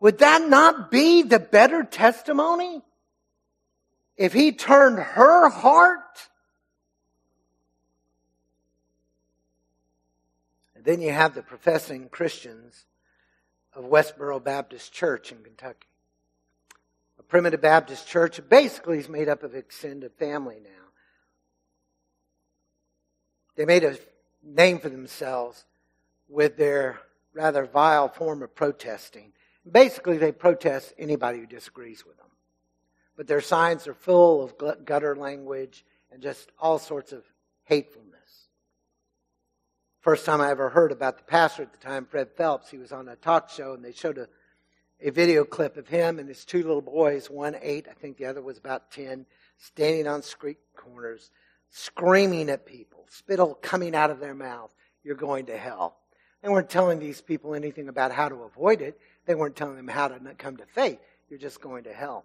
Would 0.00 0.18
that 0.18 0.48
not 0.48 0.90
be 0.90 1.22
the 1.22 1.38
better 1.38 1.82
testimony? 1.82 2.82
If 4.16 4.32
he 4.32 4.52
turned 4.52 4.98
her 4.98 5.48
heart? 5.48 6.28
And 10.74 10.84
then 10.84 11.00
you 11.00 11.12
have 11.12 11.34
the 11.34 11.42
professing 11.42 12.08
Christians 12.08 12.84
of 13.74 13.84
Westboro 13.84 14.42
Baptist 14.42 14.92
Church 14.92 15.32
in 15.32 15.38
Kentucky 15.38 15.88
primitive 17.28 17.60
Baptist 17.60 18.08
church 18.08 18.40
basically 18.48 18.98
is 18.98 19.08
made 19.08 19.28
up 19.28 19.42
of 19.42 19.54
extended 19.54 20.12
family 20.18 20.56
now. 20.62 20.70
They 23.56 23.64
made 23.64 23.84
a 23.84 23.98
name 24.42 24.78
for 24.78 24.88
themselves 24.88 25.64
with 26.28 26.56
their 26.56 27.00
rather 27.34 27.66
vile 27.66 28.08
form 28.08 28.42
of 28.42 28.54
protesting. 28.54 29.32
Basically, 29.70 30.16
they 30.16 30.32
protest 30.32 30.94
anybody 30.98 31.40
who 31.40 31.46
disagrees 31.46 32.04
with 32.06 32.16
them. 32.16 32.26
But 33.16 33.26
their 33.26 33.40
signs 33.40 33.86
are 33.88 33.94
full 33.94 34.42
of 34.42 34.84
gutter 34.84 35.16
language 35.16 35.84
and 36.10 36.22
just 36.22 36.50
all 36.58 36.78
sorts 36.78 37.12
of 37.12 37.24
hatefulness. 37.64 38.08
First 40.00 40.24
time 40.24 40.40
I 40.40 40.50
ever 40.50 40.68
heard 40.68 40.92
about 40.92 41.18
the 41.18 41.24
pastor 41.24 41.64
at 41.64 41.72
the 41.72 41.78
time, 41.78 42.06
Fred 42.06 42.28
Phelps, 42.36 42.70
he 42.70 42.78
was 42.78 42.92
on 42.92 43.08
a 43.08 43.16
talk 43.16 43.50
show 43.50 43.74
and 43.74 43.84
they 43.84 43.92
showed 43.92 44.18
a 44.18 44.28
a 45.00 45.10
video 45.10 45.44
clip 45.44 45.76
of 45.76 45.88
him 45.88 46.18
and 46.18 46.28
his 46.28 46.44
two 46.44 46.62
little 46.62 46.82
boys, 46.82 47.30
one 47.30 47.56
eight, 47.62 47.86
I 47.88 47.94
think 47.94 48.16
the 48.16 48.26
other 48.26 48.42
was 48.42 48.58
about 48.58 48.90
ten, 48.90 49.26
standing 49.56 50.06
on 50.06 50.22
street 50.22 50.58
corners, 50.76 51.30
screaming 51.70 52.50
at 52.50 52.66
people, 52.66 53.06
spittle 53.08 53.54
coming 53.54 53.94
out 53.94 54.10
of 54.10 54.20
their 54.20 54.34
mouth. 54.34 54.74
You're 55.04 55.14
going 55.16 55.46
to 55.46 55.56
hell. 55.56 55.96
They 56.42 56.48
weren't 56.48 56.70
telling 56.70 56.98
these 56.98 57.20
people 57.20 57.54
anything 57.54 57.88
about 57.88 58.12
how 58.12 58.28
to 58.28 58.42
avoid 58.42 58.80
it. 58.80 59.00
They 59.26 59.34
weren't 59.34 59.56
telling 59.56 59.76
them 59.76 59.88
how 59.88 60.08
to 60.08 60.18
come 60.36 60.56
to 60.56 60.66
faith. 60.66 60.98
You're 61.28 61.38
just 61.38 61.60
going 61.60 61.84
to 61.84 61.92
hell. 61.92 62.24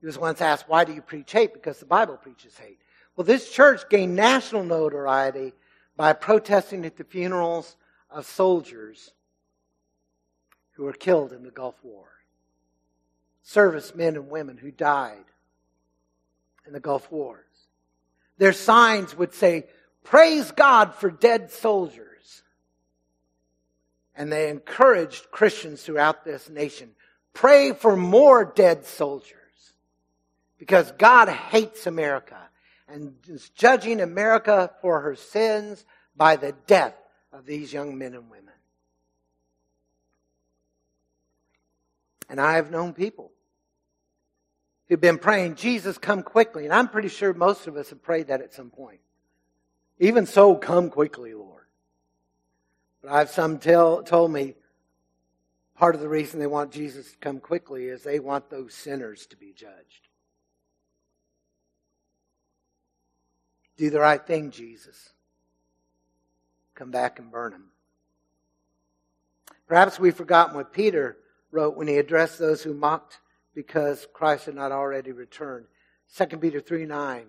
He 0.00 0.06
was 0.06 0.18
once 0.18 0.40
asked, 0.40 0.68
why 0.68 0.84
do 0.84 0.92
you 0.92 1.02
preach 1.02 1.32
hate? 1.32 1.52
Because 1.52 1.78
the 1.78 1.86
Bible 1.86 2.16
preaches 2.16 2.56
hate. 2.56 2.78
Well, 3.16 3.24
this 3.24 3.50
church 3.50 3.88
gained 3.90 4.14
national 4.14 4.64
notoriety 4.64 5.52
by 5.96 6.12
protesting 6.12 6.84
at 6.84 6.96
the 6.96 7.04
funerals 7.04 7.76
of 8.10 8.24
soldiers 8.24 9.12
who 10.78 10.84
were 10.84 10.92
killed 10.92 11.32
in 11.32 11.42
the 11.42 11.50
Gulf 11.50 11.74
War, 11.82 12.06
servicemen 13.42 14.14
and 14.14 14.30
women 14.30 14.56
who 14.56 14.70
died 14.70 15.24
in 16.64 16.72
the 16.72 16.78
Gulf 16.78 17.10
Wars. 17.10 17.44
Their 18.38 18.52
signs 18.52 19.16
would 19.16 19.34
say, 19.34 19.66
Praise 20.04 20.52
God 20.52 20.94
for 20.94 21.10
dead 21.10 21.50
soldiers. 21.50 22.44
And 24.14 24.30
they 24.30 24.50
encouraged 24.50 25.32
Christians 25.32 25.82
throughout 25.82 26.24
this 26.24 26.48
nation, 26.48 26.90
pray 27.34 27.72
for 27.72 27.96
more 27.96 28.44
dead 28.44 28.86
soldiers. 28.86 29.34
Because 30.58 30.92
God 30.92 31.28
hates 31.28 31.88
America 31.88 32.38
and 32.86 33.14
is 33.26 33.48
judging 33.50 34.00
America 34.00 34.70
for 34.80 35.00
her 35.00 35.16
sins 35.16 35.84
by 36.16 36.36
the 36.36 36.54
death 36.68 36.94
of 37.32 37.46
these 37.46 37.72
young 37.72 37.98
men 37.98 38.14
and 38.14 38.30
women. 38.30 38.54
And 42.28 42.40
I 42.40 42.54
have 42.56 42.70
known 42.70 42.92
people 42.92 43.32
who've 44.88 45.00
been 45.00 45.18
praying, 45.18 45.54
Jesus, 45.54 45.98
come 45.98 46.22
quickly. 46.22 46.64
And 46.64 46.72
I'm 46.72 46.88
pretty 46.88 47.08
sure 47.08 47.32
most 47.32 47.66
of 47.66 47.76
us 47.76 47.90
have 47.90 48.02
prayed 48.02 48.28
that 48.28 48.40
at 48.40 48.54
some 48.54 48.70
point. 48.70 49.00
Even 49.98 50.26
so, 50.26 50.54
come 50.54 50.90
quickly, 50.90 51.34
Lord. 51.34 51.66
But 53.02 53.12
I've 53.12 53.30
some 53.30 53.58
tell, 53.58 54.02
told 54.02 54.30
me 54.30 54.54
part 55.76 55.94
of 55.94 56.00
the 56.00 56.08
reason 56.08 56.40
they 56.40 56.46
want 56.46 56.72
Jesus 56.72 57.12
to 57.12 57.18
come 57.18 57.38
quickly 57.38 57.86
is 57.86 58.02
they 58.02 58.18
want 58.18 58.50
those 58.50 58.74
sinners 58.74 59.26
to 59.26 59.36
be 59.36 59.52
judged. 59.52 60.08
Do 63.76 63.90
the 63.90 64.00
right 64.00 64.24
thing, 64.24 64.50
Jesus. 64.50 65.10
Come 66.74 66.90
back 66.90 67.18
and 67.18 67.30
burn 67.30 67.52
them. 67.52 67.70
Perhaps 69.68 70.00
we've 70.00 70.16
forgotten 70.16 70.56
what 70.56 70.72
Peter 70.72 71.18
wrote 71.50 71.76
when 71.76 71.88
he 71.88 71.96
addressed 71.96 72.38
those 72.38 72.62
who 72.62 72.74
mocked 72.74 73.18
because 73.54 74.06
Christ 74.12 74.46
had 74.46 74.54
not 74.54 74.72
already 74.72 75.12
returned. 75.12 75.66
2 76.16 76.38
Peter 76.38 76.60
3 76.60 76.86
9 76.86 77.26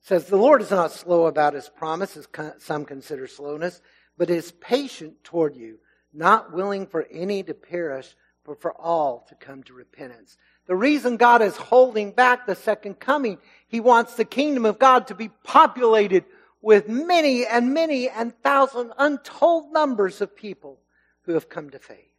says, 0.00 0.26
The 0.26 0.36
Lord 0.36 0.62
is 0.62 0.70
not 0.70 0.92
slow 0.92 1.26
about 1.26 1.54
his 1.54 1.68
promise, 1.68 2.16
as 2.16 2.28
some 2.58 2.84
consider 2.84 3.26
slowness, 3.26 3.80
but 4.16 4.30
is 4.30 4.52
patient 4.52 5.24
toward 5.24 5.56
you, 5.56 5.78
not 6.12 6.52
willing 6.52 6.86
for 6.86 7.06
any 7.10 7.42
to 7.42 7.54
perish, 7.54 8.14
but 8.44 8.60
for 8.60 8.72
all 8.72 9.26
to 9.28 9.34
come 9.34 9.62
to 9.64 9.72
repentance. 9.72 10.36
The 10.66 10.76
reason 10.76 11.16
God 11.16 11.42
is 11.42 11.56
holding 11.56 12.12
back 12.12 12.46
the 12.46 12.54
second 12.54 13.00
coming, 13.00 13.38
He 13.68 13.80
wants 13.80 14.14
the 14.14 14.24
kingdom 14.24 14.64
of 14.64 14.78
God 14.78 15.08
to 15.08 15.14
be 15.14 15.30
populated 15.44 16.24
with 16.62 16.88
many 16.88 17.46
and 17.46 17.72
many 17.74 18.08
and 18.08 18.36
thousand 18.42 18.92
untold 18.98 19.72
numbers 19.72 20.20
of 20.20 20.36
people 20.36 20.80
who 21.22 21.34
have 21.34 21.48
come 21.48 21.70
to 21.70 21.78
faith. 21.78 22.15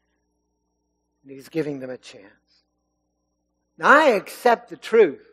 And 1.27 1.35
He's 1.35 1.49
giving 1.49 1.81
them 1.81 1.89
a 1.89 1.97
chance. 1.97 2.23
Now 3.77 3.89
I 3.89 4.11
accept 4.11 4.69
the 4.69 4.77
truth 4.77 5.27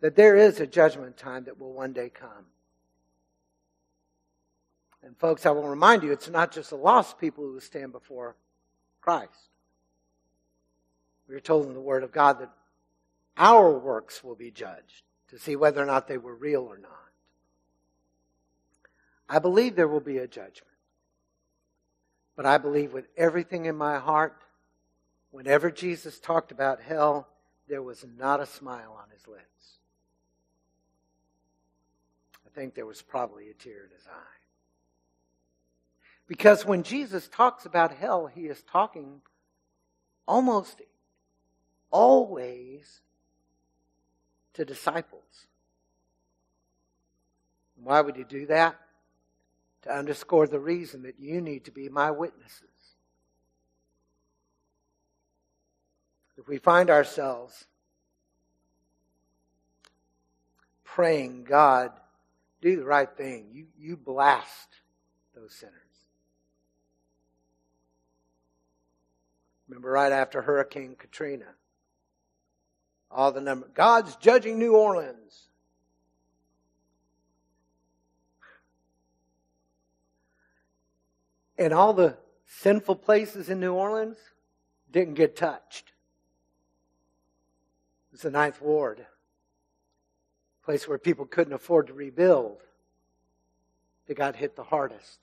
that 0.00 0.16
there 0.16 0.34
is 0.34 0.58
a 0.58 0.66
judgment 0.66 1.16
time 1.16 1.44
that 1.44 1.60
will 1.60 1.72
one 1.72 1.92
day 1.92 2.10
come. 2.10 2.46
And 5.04 5.16
folks, 5.16 5.46
I 5.46 5.52
will 5.52 5.68
remind 5.68 6.02
you, 6.02 6.10
it's 6.10 6.28
not 6.28 6.50
just 6.50 6.70
the 6.70 6.76
lost 6.76 7.20
people 7.20 7.44
who 7.44 7.60
stand 7.60 7.92
before 7.92 8.34
Christ. 9.00 9.30
We 11.28 11.36
are 11.36 11.40
told 11.40 11.66
in 11.66 11.74
the 11.74 11.80
Word 11.80 12.02
of 12.02 12.10
God 12.10 12.40
that 12.40 12.50
our 13.36 13.78
works 13.78 14.24
will 14.24 14.34
be 14.34 14.50
judged 14.50 15.04
to 15.28 15.38
see 15.38 15.54
whether 15.54 15.80
or 15.80 15.86
not 15.86 16.08
they 16.08 16.18
were 16.18 16.34
real 16.34 16.62
or 16.62 16.78
not. 16.78 16.90
I 19.28 19.38
believe 19.38 19.76
there 19.76 19.86
will 19.86 20.00
be 20.00 20.18
a 20.18 20.26
judgment. 20.26 20.74
But 22.34 22.46
I 22.46 22.58
believe 22.58 22.92
with 22.92 23.06
everything 23.16 23.66
in 23.66 23.76
my 23.76 24.00
heart, 24.00 24.40
whenever 25.34 25.68
Jesus 25.68 26.20
talked 26.20 26.52
about 26.52 26.80
hell, 26.80 27.26
there 27.68 27.82
was 27.82 28.06
not 28.16 28.38
a 28.38 28.46
smile 28.46 28.96
on 28.96 29.10
his 29.10 29.26
lips. 29.26 29.78
I 32.46 32.50
think 32.54 32.74
there 32.74 32.86
was 32.86 33.02
probably 33.02 33.50
a 33.50 33.54
tear 33.54 33.82
in 33.84 33.90
his 33.90 34.06
eye. 34.06 34.38
Because 36.28 36.64
when 36.64 36.84
Jesus 36.84 37.26
talks 37.26 37.66
about 37.66 37.90
hell, 37.90 38.28
he 38.28 38.42
is 38.42 38.62
talking 38.62 39.22
almost 40.28 40.80
always 41.90 43.00
to 44.52 44.64
disciples. 44.64 45.48
Why 47.82 48.00
would 48.00 48.14
he 48.14 48.22
do 48.22 48.46
that? 48.46 48.76
To 49.82 49.92
underscore 49.92 50.46
the 50.46 50.60
reason 50.60 51.02
that 51.02 51.18
you 51.18 51.40
need 51.40 51.64
to 51.64 51.72
be 51.72 51.88
my 51.88 52.12
witnesses. 52.12 52.73
If 56.44 56.48
we 56.48 56.58
find 56.58 56.90
ourselves 56.90 57.64
praying, 60.84 61.44
God, 61.44 61.90
do 62.60 62.76
the 62.76 62.84
right 62.84 63.08
thing, 63.16 63.46
you, 63.50 63.64
you 63.78 63.96
blast 63.96 64.68
those 65.34 65.54
sinners. 65.54 65.72
Remember 69.66 69.90
right 69.90 70.12
after 70.12 70.42
Hurricane 70.42 70.96
Katrina, 70.98 71.46
all 73.10 73.32
the 73.32 73.40
number, 73.40 73.70
God's 73.72 74.14
judging 74.16 74.58
New 74.58 74.76
Orleans. 74.76 75.48
And 81.56 81.72
all 81.72 81.94
the 81.94 82.18
sinful 82.44 82.96
places 82.96 83.48
in 83.48 83.60
New 83.60 83.72
Orleans 83.72 84.18
didn't 84.92 85.14
get 85.14 85.36
touched. 85.36 85.93
It's 88.14 88.22
the 88.22 88.30
Ninth 88.30 88.62
Ward, 88.62 89.00
a 89.00 90.64
place 90.64 90.86
where 90.86 90.98
people 90.98 91.26
couldn't 91.26 91.52
afford 91.52 91.88
to 91.88 91.94
rebuild. 91.94 92.62
They 94.06 94.14
got 94.14 94.36
hit 94.36 94.54
the 94.54 94.62
hardest. 94.62 95.18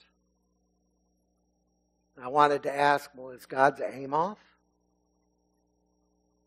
And 2.17 2.25
I 2.25 2.27
wanted 2.27 2.63
to 2.63 2.75
ask, 2.75 3.09
well, 3.15 3.29
is 3.29 3.45
God's 3.45 3.79
aim 3.79 4.13
off? 4.13 4.39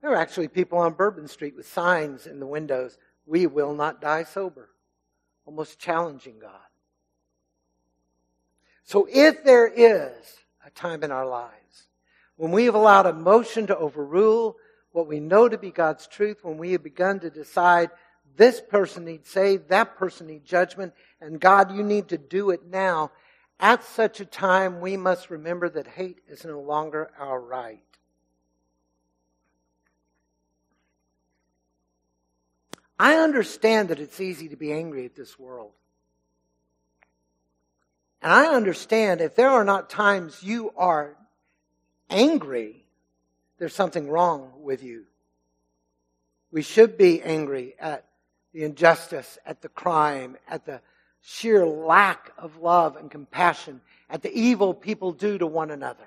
There 0.02 0.10
were 0.10 0.18
actually 0.18 0.48
people 0.48 0.76
on 0.76 0.92
Bourbon 0.92 1.28
Street 1.28 1.56
with 1.56 1.66
signs 1.66 2.26
in 2.26 2.40
the 2.40 2.46
windows, 2.46 2.98
we 3.24 3.46
will 3.46 3.74
not 3.74 4.02
die 4.02 4.24
sober. 4.24 4.68
Almost 5.46 5.78
challenging 5.78 6.40
God. 6.40 6.52
So 8.82 9.08
if 9.10 9.44
there 9.44 9.66
is 9.66 10.12
a 10.62 10.68
time 10.68 11.04
in 11.04 11.10
our 11.10 11.26
lives 11.26 11.86
when 12.36 12.50
we 12.50 12.66
have 12.66 12.74
allowed 12.74 13.06
emotion 13.06 13.66
to 13.68 13.78
overrule 13.78 14.56
what 14.94 15.08
we 15.08 15.18
know 15.18 15.48
to 15.48 15.58
be 15.58 15.72
God's 15.72 16.06
truth 16.06 16.44
when 16.44 16.56
we 16.56 16.70
have 16.70 16.84
begun 16.84 17.18
to 17.18 17.28
decide 17.28 17.90
this 18.36 18.60
person 18.60 19.04
needs 19.04 19.28
saved, 19.28 19.68
that 19.68 19.96
person 19.96 20.28
needs 20.28 20.48
judgment, 20.48 20.94
and 21.20 21.40
God, 21.40 21.74
you 21.74 21.82
need 21.82 22.08
to 22.08 22.18
do 22.18 22.50
it 22.50 22.64
now. 22.64 23.10
At 23.58 23.82
such 23.82 24.20
a 24.20 24.24
time, 24.24 24.80
we 24.80 24.96
must 24.96 25.30
remember 25.30 25.68
that 25.68 25.88
hate 25.88 26.20
is 26.28 26.44
no 26.44 26.60
longer 26.60 27.10
our 27.18 27.40
right. 27.40 27.82
I 32.96 33.16
understand 33.16 33.88
that 33.88 33.98
it's 33.98 34.20
easy 34.20 34.48
to 34.50 34.56
be 34.56 34.72
angry 34.72 35.04
at 35.04 35.16
this 35.16 35.36
world. 35.36 35.72
And 38.22 38.32
I 38.32 38.46
understand 38.46 39.20
if 39.20 39.34
there 39.34 39.50
are 39.50 39.64
not 39.64 39.90
times 39.90 40.40
you 40.40 40.72
are 40.76 41.16
angry, 42.08 42.83
there's 43.58 43.74
something 43.74 44.08
wrong 44.08 44.52
with 44.60 44.82
you. 44.82 45.04
We 46.50 46.62
should 46.62 46.96
be 46.96 47.22
angry 47.22 47.74
at 47.78 48.04
the 48.52 48.64
injustice, 48.64 49.38
at 49.44 49.62
the 49.62 49.68
crime, 49.68 50.36
at 50.48 50.64
the 50.64 50.80
sheer 51.20 51.66
lack 51.66 52.32
of 52.38 52.58
love 52.58 52.96
and 52.96 53.10
compassion, 53.10 53.80
at 54.08 54.22
the 54.22 54.32
evil 54.32 54.74
people 54.74 55.12
do 55.12 55.38
to 55.38 55.46
one 55.46 55.70
another. 55.70 56.06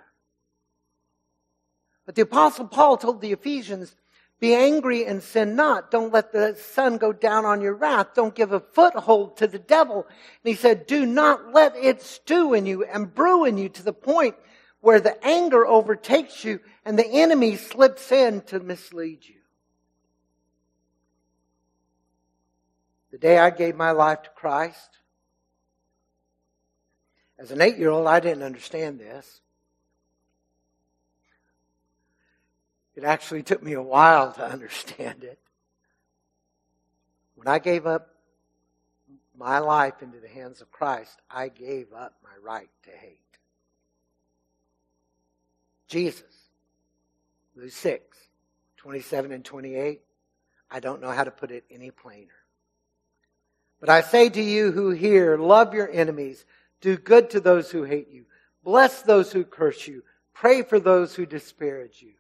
But 2.06 2.16
the 2.16 2.22
apostle 2.22 2.68
Paul 2.68 2.98
told 2.98 3.20
the 3.20 3.34
Ephesians, 3.34 3.96
be 4.40 4.54
angry 4.54 5.04
and 5.06 5.24
sin 5.24 5.56
not. 5.56 5.90
Don't 5.90 6.14
let 6.14 6.32
the 6.32 6.56
sun 6.56 6.98
go 6.98 7.12
down 7.12 7.44
on 7.44 7.60
your 7.60 7.74
wrath. 7.74 8.14
Don't 8.14 8.36
give 8.36 8.52
a 8.52 8.60
foothold 8.60 9.38
to 9.38 9.48
the 9.48 9.60
devil. 9.60 10.06
And 10.08 10.16
he 10.44 10.54
said, 10.54 10.86
do 10.86 11.06
not 11.06 11.54
let 11.54 11.76
it 11.76 12.04
stew 12.04 12.54
in 12.54 12.68
you 12.68 12.84
and 12.84 13.14
brew 13.14 13.46
in 13.46 13.58
you 13.58 13.68
to 13.70 13.84
the 13.84 13.94
point 13.94 14.36
where 14.80 15.00
the 15.00 15.22
anger 15.26 15.66
overtakes 15.66 16.46
you 16.46 16.60
and 16.88 16.98
the 16.98 17.06
enemy 17.06 17.58
slips 17.58 18.14
in 18.14 18.40
to 18.44 18.62
mislead 18.62 19.20
you. 19.28 19.36
The 23.12 23.18
day 23.18 23.38
I 23.38 23.50
gave 23.50 23.76
my 23.76 23.92
life 23.92 24.24
to 24.24 24.30
Christ, 24.30 24.98
as 27.38 27.52
an 27.52 27.60
eight 27.60 27.78
year 27.78 27.90
old, 27.90 28.08
I 28.08 28.22
didn't 28.22 28.44
understand 28.44 29.02
this. 29.02 29.42
It 32.96 33.04
actually 33.04 33.44
took 33.44 33.62
me 33.62 33.74
a 33.74 33.84
while 33.84 34.32
to 34.32 34.46
understand 34.50 35.26
it. 35.26 35.40
When 37.36 37.50
I 37.50 37.60
gave 37.60 37.86
up 37.86 38.12
my 39.38 39.60
life 39.60 40.02
into 40.02 40.22
the 40.22 40.30
hands 40.30 40.62
of 40.62 40.72
Christ, 40.72 41.20
I 41.30 41.50
gave 41.50 41.92
up 41.92 42.14
my 42.24 42.30
right 42.42 42.70
to 42.84 42.92
hate. 42.92 43.20
Jesus. 45.90 46.37
Luke 47.58 47.72
6, 47.72 48.18
27 48.78 49.32
and 49.32 49.44
28. 49.44 50.02
I 50.70 50.80
don't 50.80 51.02
know 51.02 51.10
how 51.10 51.24
to 51.24 51.32
put 51.32 51.50
it 51.50 51.64
any 51.72 51.90
plainer. 51.90 52.28
But 53.80 53.90
I 53.90 54.02
say 54.02 54.30
to 54.30 54.42
you 54.42 54.72
who 54.72 54.92
hear, 54.92 55.38
love 55.38 55.74
your 55.74 55.90
enemies, 55.90 56.46
do 56.82 56.98
good 56.98 57.32
to 57.32 57.40
those 57.40 57.72
who 57.72 57.84
hate 57.84 58.10
you, 58.12 58.26
bless 58.64 59.02
those 59.02 59.32
who 59.32 59.44
curse 59.44 59.88
you, 59.88 60.04
pray 60.34 60.62
for 60.62 60.80
those 60.80 61.16
who 61.16 61.26
disparage 61.26 62.02
you. 62.02 62.14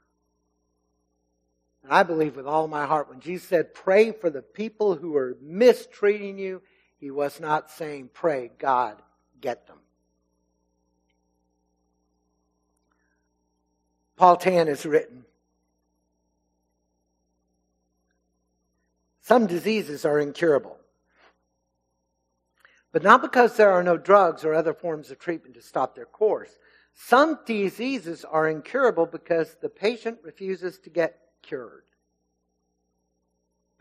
And 1.84 1.94
I 1.94 2.02
believe 2.02 2.36
with 2.36 2.48
all 2.48 2.68
my 2.68 2.88
heart 2.88 3.08
when 3.08 3.20
Jesus 3.20 3.48
said, 3.48 3.76
pray 3.76 4.12
for 4.12 4.32
the 4.32 4.42
people 4.42 4.96
who 4.96 5.16
are 5.16 5.38
mistreating 5.40 6.40
you, 6.40 6.64
he 7.00 7.12
was 7.12 7.40
not 7.40 7.70
saying, 7.70 8.10
pray, 8.12 8.50
God, 8.58 9.02
get 9.40 9.68
them. 9.68 9.78
Paul 14.16 14.36
Tan 14.38 14.66
has 14.66 14.84
written, 14.84 15.26
Some 19.28 19.46
diseases 19.46 20.06
are 20.06 20.22
incurable. 20.22 20.78
But 22.94 23.04
not 23.04 23.22
because 23.22 23.58
there 23.58 23.72
are 23.72 23.84
no 23.84 23.98
drugs 23.98 24.46
or 24.46 24.54
other 24.54 24.74
forms 24.74 25.12
of 25.12 25.20
treatment 25.20 25.56
to 25.56 25.62
stop 25.62 25.96
their 25.96 26.06
course. 26.06 26.50
Some 26.94 27.38
diseases 27.46 28.24
are 28.24 28.48
incurable 28.48 29.06
because 29.06 29.58
the 29.62 29.68
patient 29.68 30.20
refuses 30.24 30.80
to 30.80 30.90
get 30.90 31.20
cured. 31.42 31.84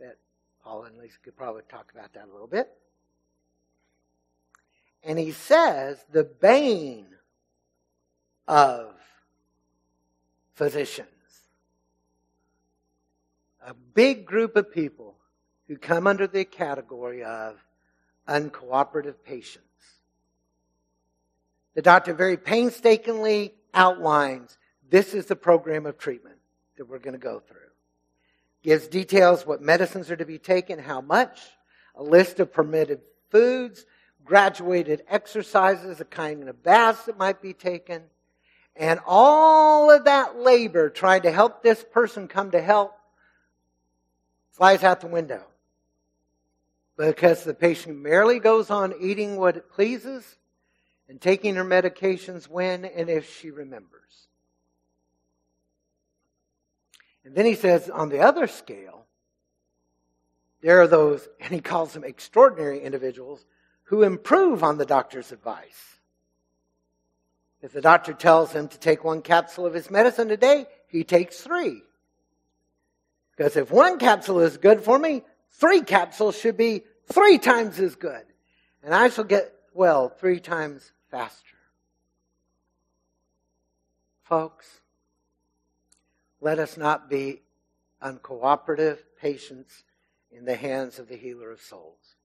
Bet 0.00 0.16
Paul 0.64 0.82
and 0.82 0.98
Lisa 0.98 1.18
could 1.22 1.36
probably 1.36 1.62
talk 1.68 1.92
about 1.94 2.12
that 2.14 2.26
a 2.28 2.32
little 2.32 2.48
bit. 2.48 2.68
And 5.04 5.16
he 5.16 5.30
says 5.30 6.04
the 6.10 6.24
bane 6.24 7.06
of 8.48 8.94
physicians, 10.54 11.06
a 13.64 13.74
big 13.74 14.26
group 14.26 14.56
of 14.56 14.72
people 14.72 15.15
who 15.68 15.76
come 15.76 16.06
under 16.06 16.26
the 16.26 16.44
category 16.44 17.24
of 17.24 17.56
uncooperative 18.28 19.16
patients. 19.24 19.62
The 21.74 21.82
doctor 21.82 22.14
very 22.14 22.36
painstakingly 22.36 23.54
outlines 23.74 24.56
this 24.88 25.14
is 25.14 25.26
the 25.26 25.36
program 25.36 25.84
of 25.84 25.98
treatment 25.98 26.36
that 26.76 26.88
we're 26.88 26.98
going 26.98 27.14
to 27.14 27.18
go 27.18 27.40
through. 27.40 27.58
Gives 28.62 28.86
details 28.86 29.46
what 29.46 29.60
medicines 29.60 30.10
are 30.10 30.16
to 30.16 30.24
be 30.24 30.38
taken, 30.38 30.78
how 30.78 31.00
much, 31.00 31.40
a 31.96 32.02
list 32.02 32.40
of 32.40 32.52
permitted 32.52 33.00
foods, 33.30 33.84
graduated 34.24 35.02
exercises, 35.08 36.00
a 36.00 36.04
kind 36.04 36.48
of 36.48 36.62
baths 36.62 37.04
that 37.06 37.18
might 37.18 37.42
be 37.42 37.52
taken, 37.52 38.02
and 38.76 39.00
all 39.06 39.90
of 39.90 40.04
that 40.04 40.38
labor 40.38 40.90
trying 40.90 41.22
to 41.22 41.32
help 41.32 41.62
this 41.62 41.84
person 41.92 42.28
come 42.28 42.50
to 42.50 42.60
help 42.60 42.96
flies 44.52 44.84
out 44.84 45.00
the 45.00 45.06
window. 45.06 45.44
Because 46.96 47.44
the 47.44 47.54
patient 47.54 47.98
merely 47.98 48.38
goes 48.38 48.70
on 48.70 48.94
eating 49.00 49.36
what 49.36 49.56
it 49.56 49.70
pleases 49.70 50.38
and 51.08 51.20
taking 51.20 51.54
her 51.56 51.64
medications 51.64 52.48
when 52.48 52.84
and 52.84 53.10
if 53.10 53.38
she 53.38 53.50
remembers. 53.50 54.28
And 57.24 57.34
then 57.34 57.44
he 57.44 57.54
says, 57.54 57.90
on 57.90 58.08
the 58.08 58.20
other 58.20 58.46
scale, 58.46 59.06
there 60.62 60.80
are 60.80 60.86
those, 60.86 61.28
and 61.40 61.52
he 61.52 61.60
calls 61.60 61.92
them 61.92 62.04
extraordinary 62.04 62.80
individuals, 62.80 63.44
who 63.84 64.02
improve 64.02 64.64
on 64.64 64.78
the 64.78 64.86
doctor's 64.86 65.32
advice. 65.32 65.96
If 67.62 67.72
the 67.72 67.80
doctor 67.80 68.12
tells 68.12 68.52
him 68.52 68.68
to 68.68 68.78
take 68.78 69.04
one 69.04 69.22
capsule 69.22 69.66
of 69.66 69.74
his 69.74 69.90
medicine 69.90 70.30
a 70.30 70.36
day, 70.36 70.66
he 70.88 71.04
takes 71.04 71.40
three. 71.40 71.82
Because 73.36 73.56
if 73.56 73.70
one 73.70 73.98
capsule 73.98 74.40
is 74.40 74.56
good 74.56 74.82
for 74.82 74.98
me, 74.98 75.22
three 75.58 75.80
capsules 75.80 76.38
should 76.38 76.56
be 76.56 76.82
three 77.12 77.38
times 77.38 77.78
as 77.78 77.94
good. 77.94 78.24
And 78.82 78.94
I 78.94 79.08
shall 79.08 79.24
get 79.24 79.52
well 79.74 80.08
three 80.08 80.40
times 80.40 80.92
faster. 81.10 81.42
Folks, 84.22 84.80
let 86.40 86.58
us 86.58 86.76
not 86.76 87.08
be 87.08 87.42
uncooperative 88.02 88.98
patients 89.20 89.84
in 90.30 90.44
the 90.44 90.56
hands 90.56 90.98
of 90.98 91.08
the 91.08 91.16
healer 91.16 91.50
of 91.50 91.60
souls. 91.60 92.16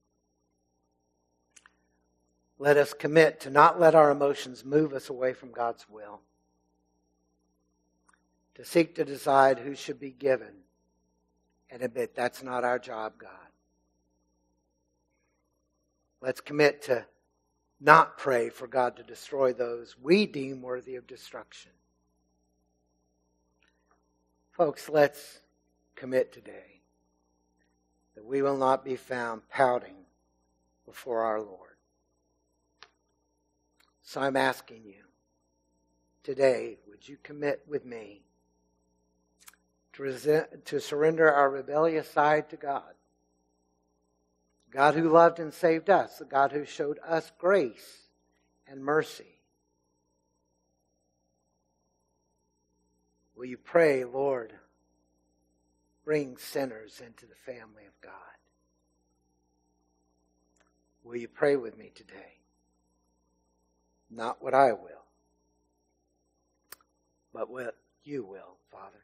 Let 2.58 2.76
us 2.76 2.92
commit 2.92 3.40
to 3.40 3.50
not 3.50 3.80
let 3.80 3.94
our 3.94 4.10
emotions 4.10 4.64
move 4.64 4.92
us 4.92 5.08
away 5.08 5.32
from 5.32 5.52
God's 5.52 5.86
will. 5.88 6.20
To 8.56 8.64
seek 8.64 8.96
to 8.96 9.04
decide 9.04 9.58
who 9.58 9.74
should 9.74 9.98
be 9.98 10.10
given 10.10 10.52
and 11.72 11.82
admit 11.82 12.14
that's 12.14 12.42
not 12.42 12.64
our 12.64 12.78
job, 12.78 13.14
God. 13.18 13.30
Let's 16.20 16.42
commit 16.42 16.82
to 16.82 17.06
not 17.80 18.18
pray 18.18 18.50
for 18.50 18.68
God 18.68 18.96
to 18.96 19.02
destroy 19.02 19.52
those 19.52 19.96
we 20.00 20.26
deem 20.26 20.60
worthy 20.60 20.94
of 20.96 21.06
destruction. 21.06 21.72
Folks, 24.52 24.88
let's 24.88 25.40
commit 25.96 26.30
today 26.30 26.82
that 28.14 28.24
we 28.24 28.42
will 28.42 28.58
not 28.58 28.84
be 28.84 28.94
found 28.94 29.48
pouting 29.48 29.96
before 30.84 31.22
our 31.22 31.40
Lord. 31.40 31.70
So 34.02 34.20
I'm 34.20 34.36
asking 34.36 34.84
you 34.84 35.04
today, 36.22 36.76
would 36.86 37.08
you 37.08 37.16
commit 37.22 37.62
with 37.66 37.86
me 37.86 38.22
to, 39.94 40.02
resent, 40.02 40.64
to 40.66 40.80
surrender 40.80 41.30
our 41.30 41.50
rebellious 41.50 42.08
side 42.10 42.50
to 42.50 42.56
God? 42.56 42.94
God 44.70 44.94
who 44.94 45.10
loved 45.10 45.38
and 45.38 45.52
saved 45.52 45.90
us, 45.90 46.16
the 46.16 46.24
God 46.24 46.52
who 46.52 46.64
showed 46.64 46.98
us 47.06 47.30
grace 47.38 48.08
and 48.66 48.82
mercy. 48.82 49.38
Will 53.36 53.44
you 53.44 53.58
pray, 53.58 54.04
Lord, 54.04 54.52
bring 56.04 56.38
sinners 56.38 57.02
into 57.04 57.26
the 57.26 57.34
family 57.34 57.84
of 57.86 58.00
God? 58.00 58.12
Will 61.04 61.16
you 61.16 61.28
pray 61.28 61.56
with 61.56 61.76
me 61.76 61.90
today? 61.94 62.38
Not 64.10 64.42
what 64.42 64.54
I 64.54 64.72
will, 64.72 65.04
but 67.32 67.50
what 67.50 67.76
you 68.04 68.24
will, 68.24 68.56
Father. 68.70 69.01